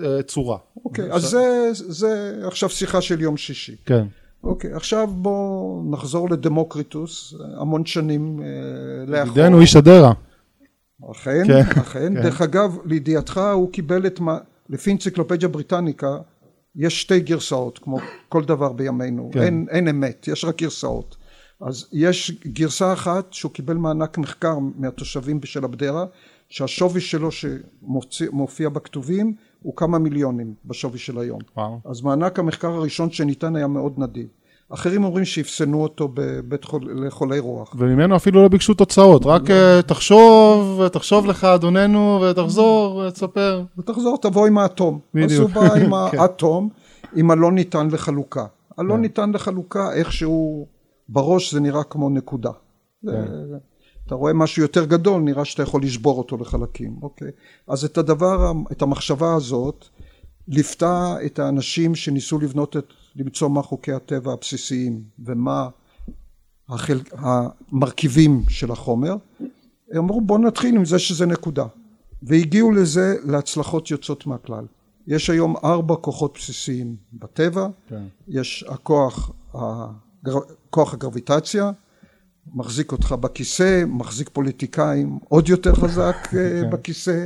[0.03, 0.57] אה, צורה.
[0.85, 3.75] אוקיי, אז זה, זה עכשיו שיחה של יום שישי.
[3.85, 4.05] כן.
[4.43, 8.47] אוקיי, עכשיו בואו נחזור לדמוקריטוס, המון שנים אה,
[9.07, 9.37] לאחור.
[9.37, 10.13] ידידנו איש אדרה.
[11.11, 12.13] אכן, כן, אכן.
[12.15, 12.23] כן.
[12.23, 14.37] דרך אגב, לידיעתך, הוא קיבל את מה,
[14.69, 16.17] לפי אנציקלופדיה בריטניקה,
[16.75, 17.97] יש שתי גרסאות, כמו
[18.29, 19.41] כל דבר בימינו, כן.
[19.41, 21.15] אין, אין אמת, יש רק גרסאות.
[21.61, 26.05] אז יש גרסה אחת שהוא קיבל מענק מחקר מהתושבים של אבדרה,
[26.49, 31.39] שהשווי שלו שמופיע בכתובים הוא כמה מיליונים בשווי של היום.
[31.57, 31.79] וואו.
[31.85, 34.27] אז מענק המחקר הראשון שניתן היה מאוד נדיב.
[34.73, 37.75] אחרים אומרים שאפסנו אותו בבית חול, לחולי רוח.
[37.77, 39.81] וממנו אפילו לא ביקשו תוצאות, רק לא.
[39.81, 43.63] תחשוב, תחשוב לך אדוננו ותחזור, תספר.
[43.77, 44.99] ותחזור, תבוא עם האטום.
[45.13, 45.31] בדיוק.
[45.31, 46.19] אז הוא בא עם כן.
[46.19, 46.69] האטום,
[47.15, 48.45] עם הלא ניתן לחלוקה.
[48.77, 49.01] הלא כן.
[49.01, 50.67] ניתן לחלוקה, איכשהו
[51.09, 52.51] בראש זה נראה כמו נקודה.
[53.05, 53.25] כן.
[54.07, 57.31] אתה רואה משהו יותר גדול, נראה שאתה יכול לשבור אותו לחלקים, אוקיי?
[57.67, 59.85] אז את הדבר, את המחשבה הזאת,
[60.47, 65.69] ליוותה את האנשים שניסו לבנות את למצוא מה חוקי הטבע הבסיסיים ומה
[66.69, 66.99] החל...
[67.11, 69.15] המרכיבים של החומר.
[69.91, 71.65] הם אמרו בוא נתחיל עם זה שזה נקודה.
[72.23, 74.65] והגיעו לזה להצלחות יוצאות מהכלל.
[75.07, 77.67] יש היום ארבע כוחות בסיסיים בטבע.
[77.89, 78.03] כן.
[78.27, 80.39] יש הכוח הגר...
[80.69, 81.71] כוח הגרביטציה
[82.53, 86.69] מחזיק אותך בכיסא מחזיק פוליטיקאים עוד יותר חזק אה, כן.
[86.69, 87.25] בכיסא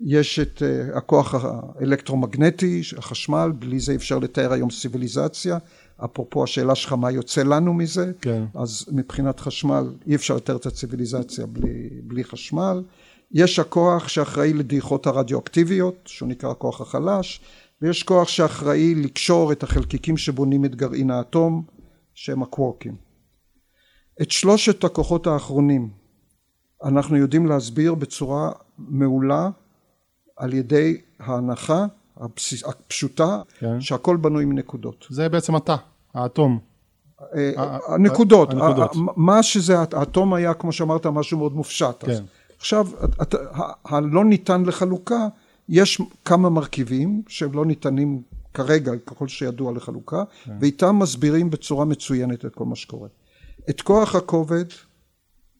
[0.00, 5.58] יש את uh, הכוח האלקטרומגנטי, החשמל, בלי זה אפשר לתאר היום סיביליזציה.
[6.04, 8.44] אפרופו השאלה שלך מה יוצא לנו מזה, כן.
[8.54, 12.82] אז מבחינת חשמל אי אפשר לתאר את הציביליזציה בלי, בלי חשמל.
[13.32, 17.40] יש הכוח שאחראי לדעיכות הרדיואקטיביות, שהוא נקרא הכוח החלש,
[17.82, 21.62] ויש כוח שאחראי לקשור את החלקיקים שבונים את גרעין האטום,
[22.14, 22.96] שהם הקוורקים.
[24.22, 25.90] את שלושת הכוחות האחרונים
[26.84, 29.50] אנחנו יודעים להסביר בצורה מעולה
[30.38, 33.80] על ידי ההנחה הבסיס, הפשוטה כן.
[33.80, 35.06] שהכל בנוי מנקודות.
[35.10, 35.76] זה בעצם אתה,
[36.14, 36.58] האטום.
[37.34, 38.92] אה, הנקודות, הנקודות.
[39.16, 42.04] מה שזה, האטום היה כמו שאמרת משהו מאוד מופשט.
[42.04, 42.22] כן.
[42.56, 42.88] עכשיו
[43.84, 45.28] הלא ניתן לחלוקה
[45.68, 48.22] יש כמה מרכיבים שהם לא ניתנים
[48.54, 50.56] כרגע ככל שידוע לחלוקה כן.
[50.60, 53.08] ואיתם מסבירים בצורה מצוינת את כל מה שקורה.
[53.70, 54.64] את כוח הכובד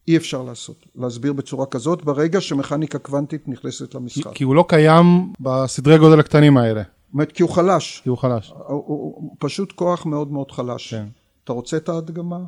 [0.09, 4.33] אי אפשר לעשות, להסביר בצורה כזאת ברגע שמכניקה קוונטית נכנסת למשחק.
[4.35, 6.83] כי הוא לא קיים בסדרי גודל הקטנים האלה.
[6.83, 8.01] זאת אומרת, כי הוא חלש.
[8.05, 8.51] כי הוא חלש.
[8.51, 10.95] הוא, הוא, הוא פשוט כוח מאוד מאוד חלש.
[10.95, 11.07] כן.
[11.45, 12.39] אתה רוצה את ההדגמה?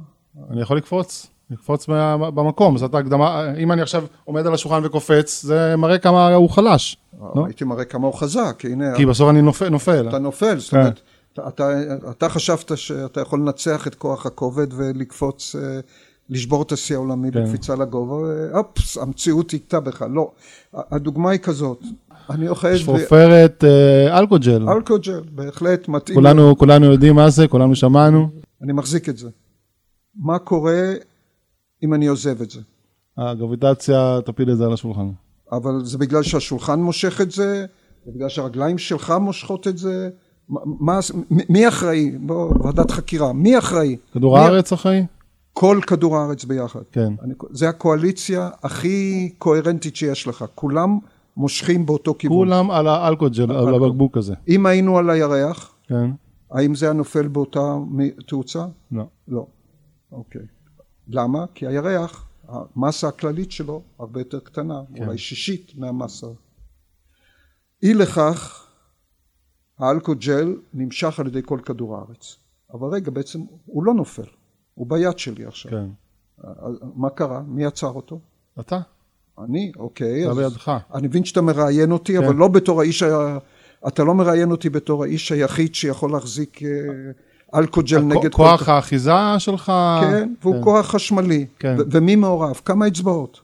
[0.51, 1.87] אני יכול לקפוץ, לקפוץ
[2.35, 6.97] במקום, זאת הקדמה, אם אני עכשיו עומד על השולחן וקופץ, זה מראה כמה הוא חלש.
[7.35, 7.45] לא?
[7.47, 8.97] הייתי מראה כמה הוא חזק, הנה.
[8.97, 9.69] כי בסוף אני נופל.
[9.69, 10.09] נופל.
[10.09, 11.01] אתה נופל, זאת אומרת,
[11.49, 11.71] אתה,
[12.11, 15.81] אתה חשבת שאתה יכול לנצח את כוח הכובד ולקפוץ, אה,
[16.31, 17.45] לשבור את השיא העולמי כן.
[17.45, 18.17] בקפיצה לגובה,
[18.55, 20.03] אופס, המציאות הכתה בך.
[20.03, 20.31] לא.
[20.75, 21.83] הדוגמה היא כזאת,
[22.31, 22.77] אני אוחז...
[22.77, 23.67] שפופרת ב...
[24.09, 24.69] אלכוג'ל.
[24.69, 26.15] אלכוג'ל, בהחלט מתאים.
[26.15, 28.29] כולנו, כולנו יודעים מה זה, כולנו שמענו.
[28.63, 29.29] אני מחזיק את זה.
[30.15, 30.93] מה קורה
[31.85, 32.61] אם אני עוזב את זה?
[33.19, 35.11] הגרביטציה תפיל את זה על השולחן.
[35.53, 37.67] אבל זה בגלל שהשולחן מושך את זה,
[38.07, 40.11] זה בגלל שהרגליים שלך מושכות את זה.
[40.81, 40.99] מה,
[41.31, 42.11] מי אחראי?
[42.11, 43.33] בוא, ועדת חקירה.
[43.33, 43.97] מי אחראי?
[44.13, 44.39] כדור.
[44.39, 45.07] הארץ אחראי?
[45.53, 46.81] כל כדור הארץ ביחד.
[46.93, 47.13] כן.
[47.23, 50.45] אני, זה הקואליציה הכי קוהרנטית שיש לך.
[50.55, 50.99] כולם
[51.37, 52.37] מושכים באותו כיוון.
[52.37, 54.35] כולם על האלכוג'ל, על הבקבוק הזה.
[54.49, 56.11] אם היינו על הירח, כן.
[56.51, 57.77] האם זה היה נופל באותה
[58.27, 58.67] תאוצה?
[58.93, 59.05] לא.
[59.29, 59.47] לא.
[60.13, 60.43] אוקיי.
[61.09, 61.45] למה?
[61.55, 65.05] כי הירח, המסה הכללית שלו הרבה יותר קטנה, כן.
[65.05, 66.27] אולי שישית מהמסה.
[67.83, 68.67] אי לכך,
[69.79, 72.37] האלכוג'ל נמשך על ידי כל כדור הארץ.
[72.73, 74.27] אבל רגע, בעצם הוא לא נופל,
[74.81, 75.73] הוא ביד שלי עכשיו.
[75.73, 75.87] כן.
[76.95, 77.43] מה קרה?
[77.49, 78.21] מי עצר אותו?
[78.61, 78.81] אתה.
[79.45, 79.73] אני?
[79.77, 80.25] אוקיי.
[80.25, 80.79] זה בידך.
[80.95, 82.25] אני מבין שאתה מראיין אותי, כן.
[82.25, 83.39] אבל לא בתור האיש, ה...
[83.89, 88.33] אתה לא מראיין אותי בתור האיש היחיד שיכול להחזיק אה, אלכוג'ל נגד...
[88.33, 88.71] כוח כל...
[88.71, 89.73] האחיזה שלך?
[90.01, 90.65] כן, והוא כן.
[90.65, 91.47] כוח חשמלי.
[91.59, 91.77] כן.
[91.79, 92.61] ו- ומי מעורב?
[92.65, 93.41] כמה אצבעות?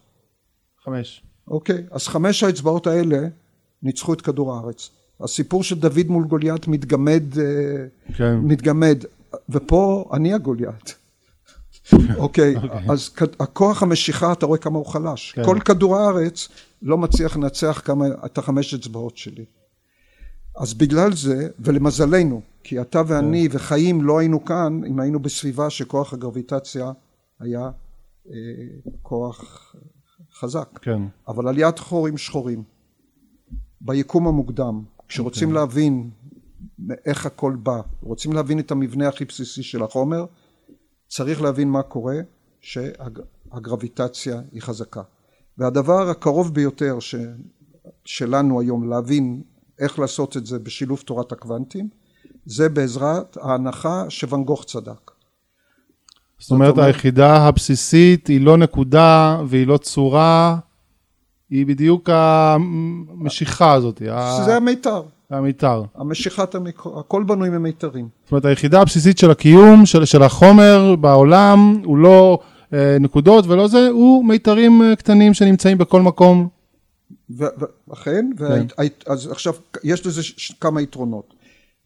[0.85, 1.23] חמש.
[1.49, 3.29] אוקיי, אז חמש האצבעות האלה
[3.83, 4.91] ניצחו את כדור הארץ.
[5.21, 7.45] הסיפור של דוד מול גוליית מתגמד, אה,
[8.17, 8.39] כן.
[8.39, 9.05] מתגמד,
[9.49, 11.06] ופה אני הגוליית.
[12.17, 15.33] אוקיי, okay, אז הכוח המשיכה, אתה רואה כמה הוא חלש.
[15.33, 15.45] כן.
[15.45, 16.49] כל כדור הארץ
[16.83, 19.45] לא מצליח לנצח כמה, את החמש אצבעות שלי.
[20.57, 23.57] אז בגלל זה, ולמזלנו, כי אתה ואני כן.
[23.57, 26.93] וחיים לא היינו כאן, אם היינו בסביבה שכוח הגרביטציה
[27.41, 27.71] היה
[28.31, 28.35] אה,
[29.03, 29.75] כוח
[30.35, 30.79] חזק.
[30.83, 31.03] כן.
[31.29, 32.63] אבל עליית חורים שחורים,
[33.81, 35.51] ביקום המוקדם, כשרוצים okay.
[35.51, 35.61] אוקיי.
[35.61, 36.11] להבין
[37.07, 40.25] איך הכל בא, רוצים להבין את המבנה הכי בסיסי של החומר,
[41.09, 42.17] צריך להבין מה קורה
[42.61, 45.03] שהגרביטציה היא חזקה.
[45.59, 47.15] והדבר הקרוב ביותר ש,
[48.05, 49.43] שלנו היום להבין
[49.79, 51.89] איך לעשות את זה בשילוב תורת הקוונטים,
[52.47, 55.11] זה בעזרת ההנחה שוואן גוך צדק.
[56.39, 60.59] זאת אומרת, אומרת, היחידה הבסיסית היא לא נקודה והיא לא צורה,
[61.51, 64.03] היא בדיוק המשיכה הזאת.
[64.45, 65.03] זה המיתר.
[65.31, 65.83] המיתר.
[65.95, 68.09] המשיכת המיקרו, הכל בנוי ממיתרים.
[68.25, 72.39] זאת אומרת, היחידה הבסיסית של הקיום, של, של החומר בעולם, הוא לא
[72.73, 76.49] אה, נקודות ולא זה, הוא מיתרים אה, קטנים שנמצאים בכל מקום.
[77.93, 78.67] אכן, כן.
[79.07, 81.35] אז עכשיו, יש לזה ש, כמה יתרונות.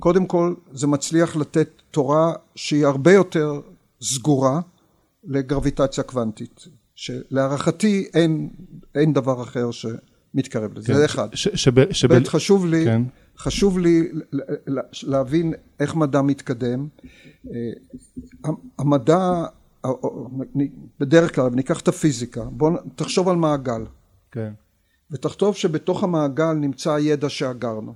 [0.00, 3.61] קודם כל, זה מצליח לתת תורה שהיא הרבה יותר
[4.03, 4.61] סגורה
[5.24, 8.48] לגרביטציה קוונטית, שלהערכתי אין,
[8.94, 10.94] אין דבר אחר שמתקרב לזה, כן.
[10.94, 11.29] זה אחד.
[11.35, 12.14] ש, שב, שב...
[12.14, 13.03] ב', חשוב לי, כן.
[13.40, 14.09] חשוב לי
[15.03, 16.88] להבין איך מדע מתקדם.
[18.79, 19.44] המדע,
[21.00, 23.85] בדרך כלל, ניקח את הפיזיקה, בוא תחשוב על מעגל.
[24.31, 24.53] כן.
[25.11, 27.94] ותכתוב שבתוך המעגל נמצא הידע שאגרנו.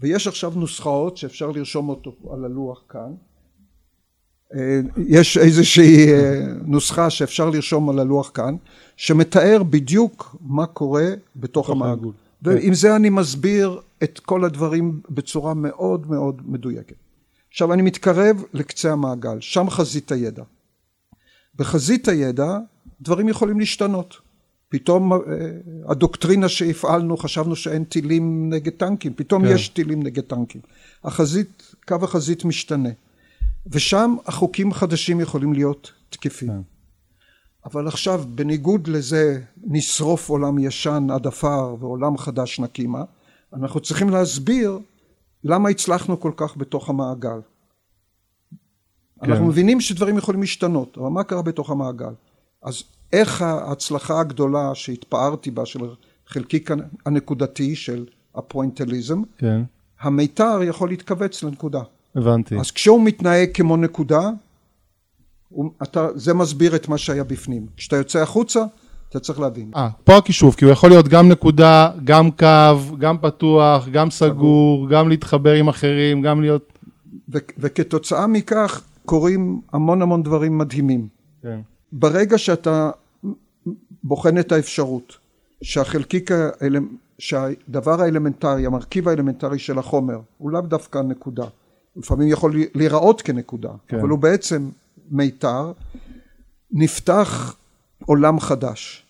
[0.00, 3.14] ויש עכשיו נוסחאות שאפשר לרשום אותו על הלוח כאן.
[5.08, 8.56] יש איזושהי אה, נוסחה שאפשר לרשום על הלוח כאן,
[8.96, 12.08] שמתאר בדיוק מה קורה בתוך המעגל.
[12.54, 16.96] ועם זה אני מסביר את כל הדברים בצורה מאוד מאוד מדויקת.
[17.50, 20.42] עכשיו אני מתקרב לקצה המעגל, שם חזית הידע.
[21.54, 22.58] בחזית הידע
[23.00, 24.16] דברים יכולים להשתנות.
[24.68, 25.18] פתאום אה,
[25.88, 29.54] הדוקטרינה שהפעלנו חשבנו שאין טילים נגד טנקים, פתאום כן.
[29.54, 30.60] יש טילים נגד טנקים.
[31.04, 32.88] החזית, קו החזית משתנה.
[33.66, 36.48] ושם החוקים החדשים יכולים להיות תקפים.
[36.48, 36.75] כן.
[37.66, 43.02] אבל עכשיו בניגוד לזה נשרוף עולם ישן עד עפר ועולם חדש נקימה
[43.52, 44.78] אנחנו צריכים להסביר
[45.44, 47.40] למה הצלחנו כל כך בתוך המעגל.
[49.20, 49.30] כן.
[49.30, 52.12] אנחנו מבינים שדברים יכולים להשתנות אבל מה קרה בתוך המעגל
[52.62, 55.80] אז איך ההצלחה הגדולה שהתפארתי בה של
[56.26, 56.70] חלקיק
[57.06, 59.62] הנקודתי של הפוינטליזם כן.
[60.00, 61.82] המיתר יכול להתכווץ לנקודה
[62.16, 64.30] הבנתי אז כשהוא מתנהג כמו נקודה
[65.82, 67.66] אתה, זה מסביר את מה שהיה בפנים.
[67.76, 68.64] כשאתה יוצא החוצה,
[69.08, 69.70] אתה צריך להבין.
[69.76, 74.88] אה, פה הכישוף, כי הוא יכול להיות גם נקודה, גם קו, גם פתוח, גם סגור,
[74.90, 76.72] גם להתחבר עם אחרים, גם להיות...
[77.32, 81.08] ו- וכתוצאה מכך קורים המון המון דברים מדהימים.
[81.42, 81.60] כן.
[81.92, 82.90] ברגע שאתה
[84.04, 85.16] בוחן את האפשרות
[85.62, 86.76] שהחלקיק, האל...
[87.18, 91.46] שהדבר האלמנטרי, המרכיב האלמנטרי של החומר, הוא לאו דווקא נקודה.
[91.96, 93.98] לפעמים יכול להיראות כנקודה, כן.
[93.98, 94.68] אבל הוא בעצם
[95.10, 95.72] מיתר,
[96.72, 97.56] נפתח
[98.06, 99.02] עולם חדש.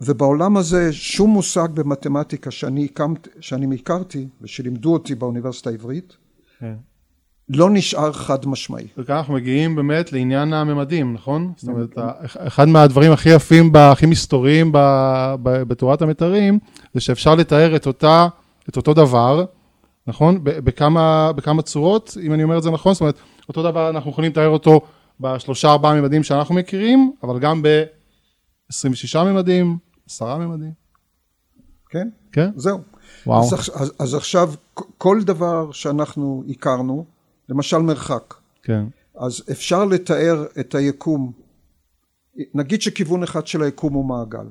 [0.00, 6.16] ובעולם הזה שום מושג במתמטיקה שאני, הקמת, שאני הכרתי ושלימדו אותי באוניברסיטה העברית,
[6.60, 6.74] כן.
[7.48, 8.86] לא נשאר חד משמעי.
[8.98, 11.52] וכאן אנחנו מגיעים באמת לעניין הממדים, נכון?
[11.56, 14.72] זאת אומרת, אחד מהדברים הכי יפים, הכי מסתוריים
[15.42, 16.58] בתורת המתרים,
[16.94, 18.28] זה שאפשר לתאר את, אותה,
[18.68, 19.44] את אותו דבר,
[20.06, 20.38] נכון?
[20.42, 24.30] בכמה, בכמה צורות, אם אני אומר את זה נכון, זאת אומרת, אותו דבר אנחנו יכולים
[24.30, 24.80] לתאר אותו
[25.20, 30.72] בשלושה ארבעה ממדים שאנחנו מכירים, אבל גם ב-26 ממדים, עשרה ממדים.
[31.90, 32.08] כן?
[32.32, 32.50] כן?
[32.56, 32.80] זהו.
[33.26, 33.42] וואו.
[33.42, 34.52] אז, אז, אז עכשיו,
[34.98, 37.04] כל דבר שאנחנו הכרנו,
[37.48, 38.34] למשל מרחק.
[38.62, 38.84] כן.
[39.18, 41.32] אז אפשר לתאר את היקום,
[42.54, 44.46] נגיד שכיוון אחד של היקום הוא מעגל.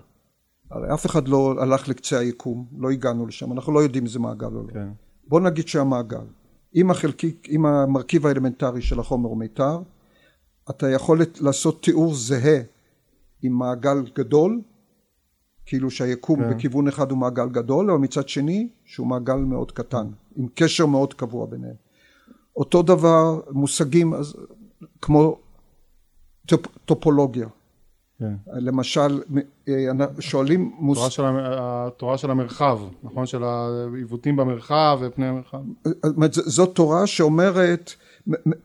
[0.71, 4.19] הרי אף אחד לא הלך לקצה היקום, לא הגענו לשם, אנחנו לא יודעים אם זה
[4.19, 4.73] מעגל או לא.
[4.73, 4.87] כן.
[5.27, 6.25] בוא נגיד שהמעגל,
[6.75, 9.79] אם החלקיק, אם המרכיב האלמנטרי של החומר הוא מיתר,
[10.69, 12.61] אתה יכול לעשות תיאור זהה
[13.41, 14.61] עם מעגל גדול,
[15.65, 16.49] כאילו שהיקום כן.
[16.49, 21.13] בכיוון אחד הוא מעגל גדול, אבל מצד שני שהוא מעגל מאוד קטן, עם קשר מאוד
[21.13, 21.75] קבוע ביניהם.
[22.55, 24.35] אותו דבר מושגים אז,
[25.01, 25.39] כמו
[26.45, 27.47] טופ, טופולוגיה.
[28.19, 28.33] כן.
[28.47, 29.21] למשל,
[29.67, 29.73] אה,
[30.19, 30.71] שואלים...
[30.79, 30.97] מוס...
[30.97, 33.25] התורה, של, התורה של המרחב, נכון?
[33.25, 35.59] של העיוותים במרחב ופני המרחב.
[36.31, 37.93] זאת תורה שאומרת,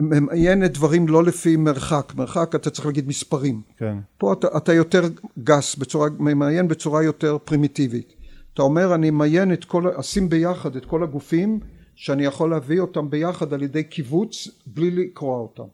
[0.00, 2.12] ממיינת דברים לא לפי מרחק.
[2.16, 3.62] מרחק אתה צריך להגיד מספרים.
[3.76, 3.98] כן.
[4.18, 5.02] פה אתה, אתה יותר
[5.44, 8.12] גס, בצורה, ממיין בצורה יותר פרימיטיבית.
[8.54, 11.60] אתה אומר, אני ממיין את כל, אשים ביחד את כל הגופים
[11.94, 15.68] שאני יכול להביא אותם ביחד על ידי קיבוץ בלי לקרוע אותם.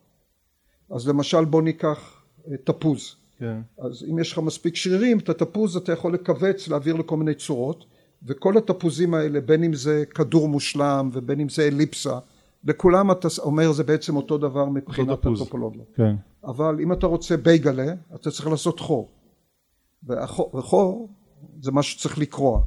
[0.91, 3.16] אז למשל בוא ניקח אה, תפוז.
[3.39, 3.61] כן.
[3.78, 7.84] אז אם יש לך מספיק שרירים, את התפוז אתה יכול לכווץ, להעביר לכל מיני צורות,
[8.26, 12.18] וכל התפוזים האלה, בין אם זה כדור מושלם ובין אם זה אליפסה,
[12.65, 15.83] לכולם אתה אומר זה בעצם אותו דבר מבחינת הטופולוגיה.
[15.95, 16.15] כן.
[16.45, 19.11] אבל אם אתה רוצה בייגלה, אתה צריך לעשות חור.
[20.55, 21.09] וחור
[21.61, 22.61] זה מה שצריך לקרוע.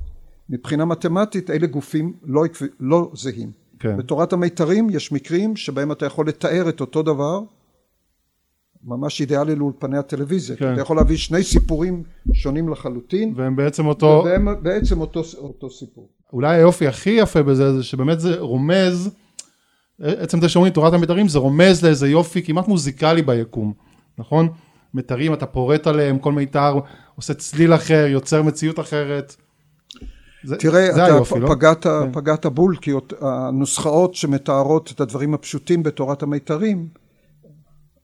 [0.49, 2.43] מבחינה מתמטית אלה גופים לא,
[2.79, 3.51] לא זהים.
[3.79, 3.97] כן.
[3.97, 7.41] בתורת המיתרים יש מקרים שבהם אתה יכול לתאר את אותו דבר
[8.83, 10.55] ממש אידיאלי לאולפני הטלוויזיה.
[10.55, 10.73] כן.
[10.73, 13.33] אתה יכול להביא שני סיפורים שונים לחלוטין.
[13.35, 14.23] והם בעצם אותו...
[14.25, 16.09] והם בעצם אותו, אותו סיפור.
[16.33, 19.15] אולי היופי הכי יפה בזה זה שבאמת זה רומז,
[20.01, 23.73] עצם זה שאומרים תורת המיתרים זה רומז לאיזה יופי כמעט מוזיקלי ביקום,
[24.17, 24.49] נכון?
[24.93, 26.79] מיתרים אתה פורט עליהם, כל מיתר
[27.15, 29.35] עושה צליל אחר, יוצר מציאות אחרת.
[30.43, 31.47] זה, תראה, זה אתה היופי, לא?
[31.49, 32.11] פגעת, כן.
[32.13, 32.91] פגעת בול, כי
[33.21, 36.87] הנוסחאות שמתארות את הדברים הפשוטים בתורת המיתרים,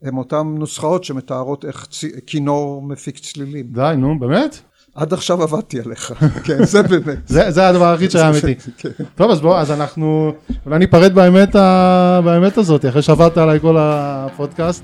[0.01, 2.05] הן אותן נוסחאות שמתארות איך צ...
[2.27, 3.67] כינור מפיק צלילים.
[3.71, 4.59] די, נו, באמת?
[4.97, 6.13] עד עכשיו עבדתי עליך,
[6.45, 7.17] כן, זה באמת.
[7.27, 8.55] זה, זה הדבר היחיד שהיה אמיתי.
[8.77, 8.89] כן.
[9.15, 10.33] טוב, אז בוא, אז אנחנו,
[10.65, 12.19] אולי ניפרד באמת, ה...
[12.23, 14.83] באמת הזאת, אחרי שעבדת עליי כל הפודקאסט.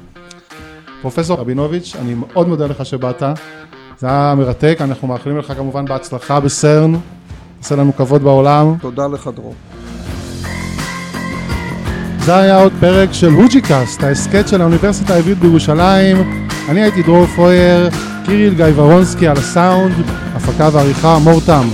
[1.02, 3.24] פרופסור רבינוביץ', אני מאוד מודה לך שבאת,
[4.00, 6.94] זה היה מרתק, אנחנו מאחלים לך כמובן בהצלחה בסרן,
[7.60, 8.76] עושה לנו כבוד בעולם.
[8.82, 9.56] תודה לך דרור.
[12.20, 16.18] זה היה עוד פרק של הוג'יקאסט, ההסכת של האוניברסיטה העברית בירושלים.
[16.70, 17.90] אני הייתי דרור פויר,
[18.26, 19.94] קיריל גיא ורונסקי על הסאונד,
[20.36, 21.68] הפקה ועריכה מור תם.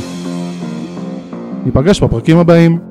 [1.65, 2.88] ניפגש בפרקים הבאים.